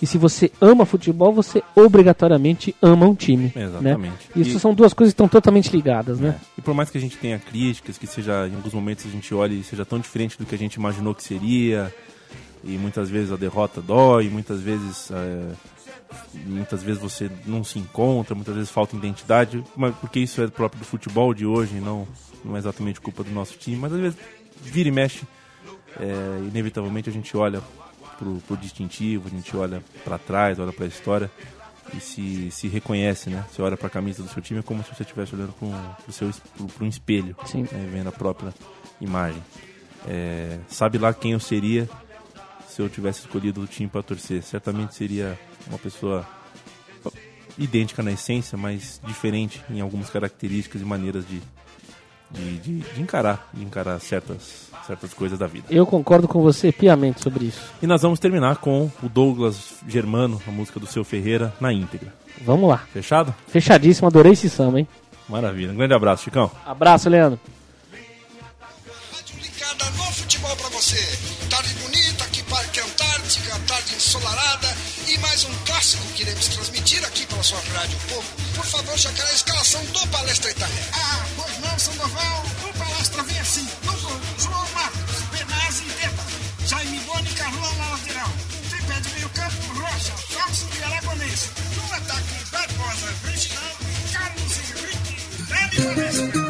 [0.00, 3.52] E se você ama futebol, você obrigatoriamente ama um time.
[3.54, 4.28] Exatamente.
[4.34, 4.42] Né?
[4.42, 6.36] Isso E- são duas coisas que estão totalmente ligadas, né?
[6.56, 9.34] E por mais que a gente tenha críticas, que seja em alguns momentos a gente
[9.34, 11.92] olhe e seja tão diferente do que a gente imaginou que seria,
[12.62, 15.52] e muitas vezes a derrota dói, muitas vezes é,
[16.46, 20.78] muitas vezes você não se encontra, muitas vezes falta identidade, mas porque isso é próprio
[20.80, 22.06] do futebol de hoje, não
[22.44, 24.18] não é exatamente culpa do nosso time, mas às vezes
[24.62, 25.24] vira e mexe,
[25.98, 27.60] é, inevitavelmente a gente olha
[28.18, 31.30] pro, pro distintivo, a gente olha para trás, olha para a história
[31.94, 33.44] e se, se reconhece, né?
[33.50, 35.68] Você olha para a camisa do seu time é como se você estivesse olhando para
[35.68, 37.62] um, seu pro- pro um espelho, Sim.
[37.62, 37.88] né?
[37.90, 38.52] vendo a própria
[39.00, 39.42] imagem.
[40.06, 41.88] É, sabe lá quem eu seria
[42.68, 44.42] se eu tivesse escolhido o time para torcer?
[44.42, 45.38] Certamente seria
[45.68, 46.26] uma pessoa
[47.56, 51.42] idêntica na essência, mas diferente em algumas características e maneiras de,
[52.30, 55.66] de, de, de encarar, de encarar certas, certas coisas da vida.
[55.70, 57.60] Eu concordo com você piamente sobre isso.
[57.82, 62.12] E nós vamos terminar com o Douglas Germano, a música do Seu Ferreira, na íntegra.
[62.42, 62.78] Vamos lá.
[62.92, 63.34] Fechado?
[63.48, 64.88] Fechadíssimo, adorei esse samba, hein?
[65.28, 65.72] Maravilha.
[65.72, 66.50] Um grande abraço, Chicão.
[66.64, 67.38] Abraço, Leandro.
[69.12, 70.96] Rádio ligada no futebol pra você.
[71.50, 74.87] Tarde bonita, aqui Parque Antártica, tarde ensolarada
[75.20, 78.24] mais um clássico que iremos transmitir aqui pela sua rádio Povo.
[78.54, 80.82] Por favor, já quero a escalação do Palestra Itália.
[80.92, 82.44] Ah, pois não, Sandoval.
[82.68, 83.68] O palestra vem assim.
[83.84, 86.24] Gol, João Marcos, Benazzi e Beta.
[86.66, 88.30] Jaime Boni e Carlão na lateral.
[88.70, 91.50] Tripé de meio campo, Rocha, Fausto e Aragonês.
[91.76, 95.16] No ataque, Barbosa, Reginaldo, Carlos Henrique,
[95.48, 96.47] Dani Palestra.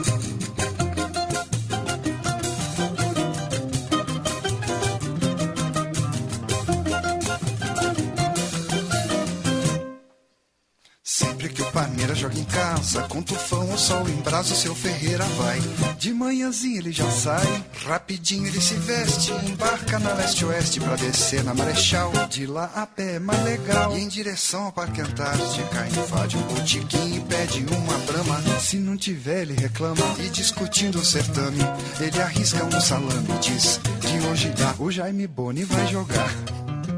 [11.79, 15.61] O Palmeiras joga em casa, com tufão ou sol em brasa, o seu Ferreira vai.
[15.97, 21.55] De manhãzinha ele já sai, rapidinho ele se veste, embarca na leste-oeste pra descer na
[21.55, 22.11] Marechal.
[22.29, 26.43] De lá a pé é mais legal, e em direção ao Parque Antártica, invade um
[26.43, 28.43] botiquim e pede uma brama.
[28.59, 31.61] Se não tiver, ele reclama, e discutindo o certame,
[32.01, 36.35] ele arrisca um salame diz que hoje dá, o Jaime Boni vai jogar.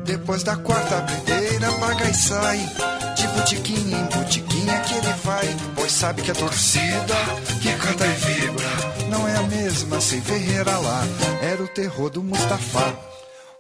[0.06, 2.58] Depois da quarta brideira, paga e sai.
[3.14, 4.06] De botiquinha em
[4.70, 5.56] botiquinha que ele vai.
[5.74, 7.14] Pois sabe que a torcida
[7.60, 8.68] que canta e vibra
[9.08, 11.02] não é a mesma sem Ferreira lá.
[11.42, 13.10] Era o terror do Mustafa.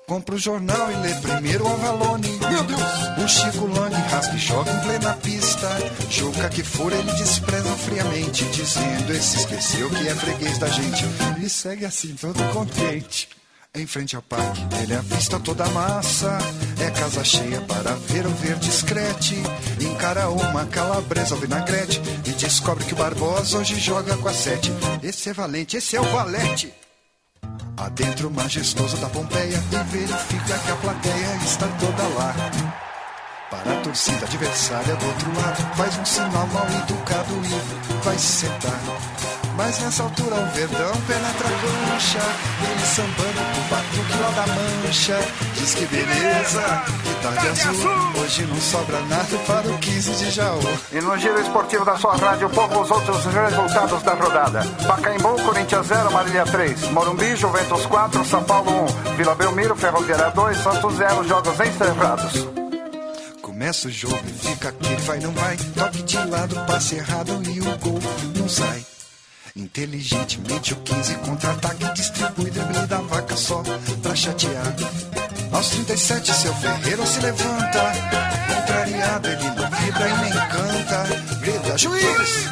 [0.06, 2.28] Compra o jornal e lê primeiro o Avalone.
[2.50, 2.80] Meu Deus!
[3.24, 5.68] O Chico Lang rasga e joga em plena pista.
[6.10, 11.04] Juca que for, ele despreza friamente, dizendo: Esse esqueceu que é freguês da gente.
[11.40, 13.28] E segue assim, todo contente.
[13.72, 16.38] Em frente ao parque, ele avista toda a massa.
[16.84, 19.36] É casa cheia para ver o verde discrete.
[19.80, 24.72] Encara uma calabresa ao vinagrete e descobre que o Barbosa hoje joga com a sete.
[25.04, 26.74] Esse é valente, esse é o valete.
[27.76, 32.34] Adentro majestoso da Pompeia e verifica que a plateia está toda lá.
[33.50, 38.26] Para a torcida adversária do outro lado, faz um sinal mal educado e vai se
[38.26, 39.29] sentar.
[39.62, 42.18] Mas nessa altura o Verdão penetra a cancha,
[42.66, 45.18] ele sambando com o batuque lá da mancha.
[45.52, 50.60] Diz que beleza, que tarde azul, hoje não sobra nada para o 15 de Jaú.
[50.90, 54.62] E no giro esportivo da sua rádio, pouco os outros resultados da rodada.
[54.86, 56.88] Pacaembu, Corinthians 0, Marília 3.
[56.92, 59.16] Morumbi, Juventus 4, São Paulo 1.
[59.16, 62.48] Vila Belmiro, Ferroviária 2, Santos 0, jogos encerrados.
[63.42, 65.56] Começa o jogo e fica aquele vai não vai.
[65.76, 68.00] Toque de lado, passe errado e o gol
[68.38, 68.86] não sai.
[69.56, 73.62] Inteligentemente o 15 contra-ataque distribui drible da vaca só
[74.02, 74.76] pra chatear.
[75.52, 77.92] Aos 37 seu Ferreiro se levanta,
[78.48, 81.36] contrariado ele não vibra e nem canta.
[81.40, 82.44] Grita, juiz!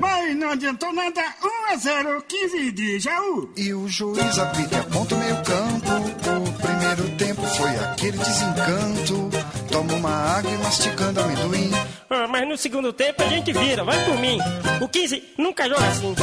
[0.00, 3.50] Mas não adiantou nada, 1 a 0, 15 de Jaú.
[3.56, 6.55] E o juiz apita e aponta o meio campo.
[6.76, 9.30] Primeiro tempo foi aquele desencanto.
[9.70, 11.70] Toma uma água e mastigando amendoim.
[12.10, 14.38] Ah, mas no segundo tempo a gente vira, vai por mim.
[14.80, 16.14] O 15 nunca joga assim.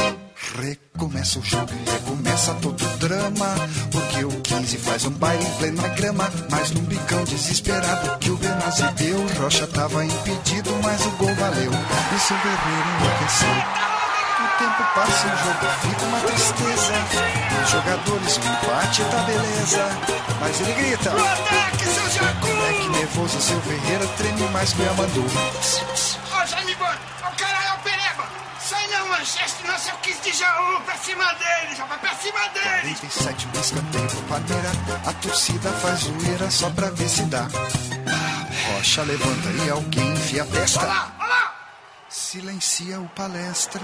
[0.56, 3.56] Recomeça o jogo e recomeça todo o drama.
[3.90, 6.30] Porque o 15 faz um baile em plena grama.
[6.48, 9.26] Mas num bicão desesperado que o Benazzi deu.
[9.40, 11.72] Rocha tava impedido, mas o gol valeu.
[12.14, 14.03] E seu guerreiro enlouqueceu.
[14.54, 16.92] O tempo passa e o jogo fica uma tristeza.
[17.64, 19.98] Os jogadores com empate tá beleza.
[20.40, 22.46] Mas ele grita: No ataque, seu Jacu!
[22.46, 25.24] É que nervoso seu Ferreira treme mais que o Amandu.
[25.24, 28.24] Ô, Jaime Boni, o cara é o Pereba.
[28.60, 30.80] Sai não, Manchester, não, seu 15 de Jaú.
[30.82, 32.94] Pra cima dele, já vai pra cima dele.
[32.94, 34.70] 47 no escanteio pro Palmeira.
[35.04, 37.48] A torcida faz zoeira só pra ver se dá.
[38.72, 40.78] Rocha levanta e alguém enfia a testa.
[40.78, 41.63] Olha lá, olha lá.
[42.16, 43.80] Silencia o palestra.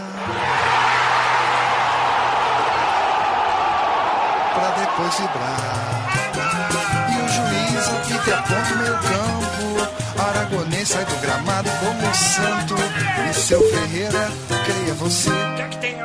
[4.55, 6.07] Pra depois vibrar.
[7.11, 10.23] E o juiz apita e aponta o meio campo.
[10.23, 12.77] Aragonês sai do gramado como um santo.
[13.29, 14.31] E seu Ferreira,
[14.65, 15.97] creia você, O que é que tem,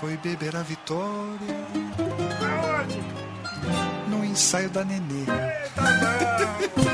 [0.00, 1.56] foi beber a vitória
[2.40, 3.02] Aonde?
[4.08, 5.26] no ensaio da Nenê.
[6.74, 6.85] Bom.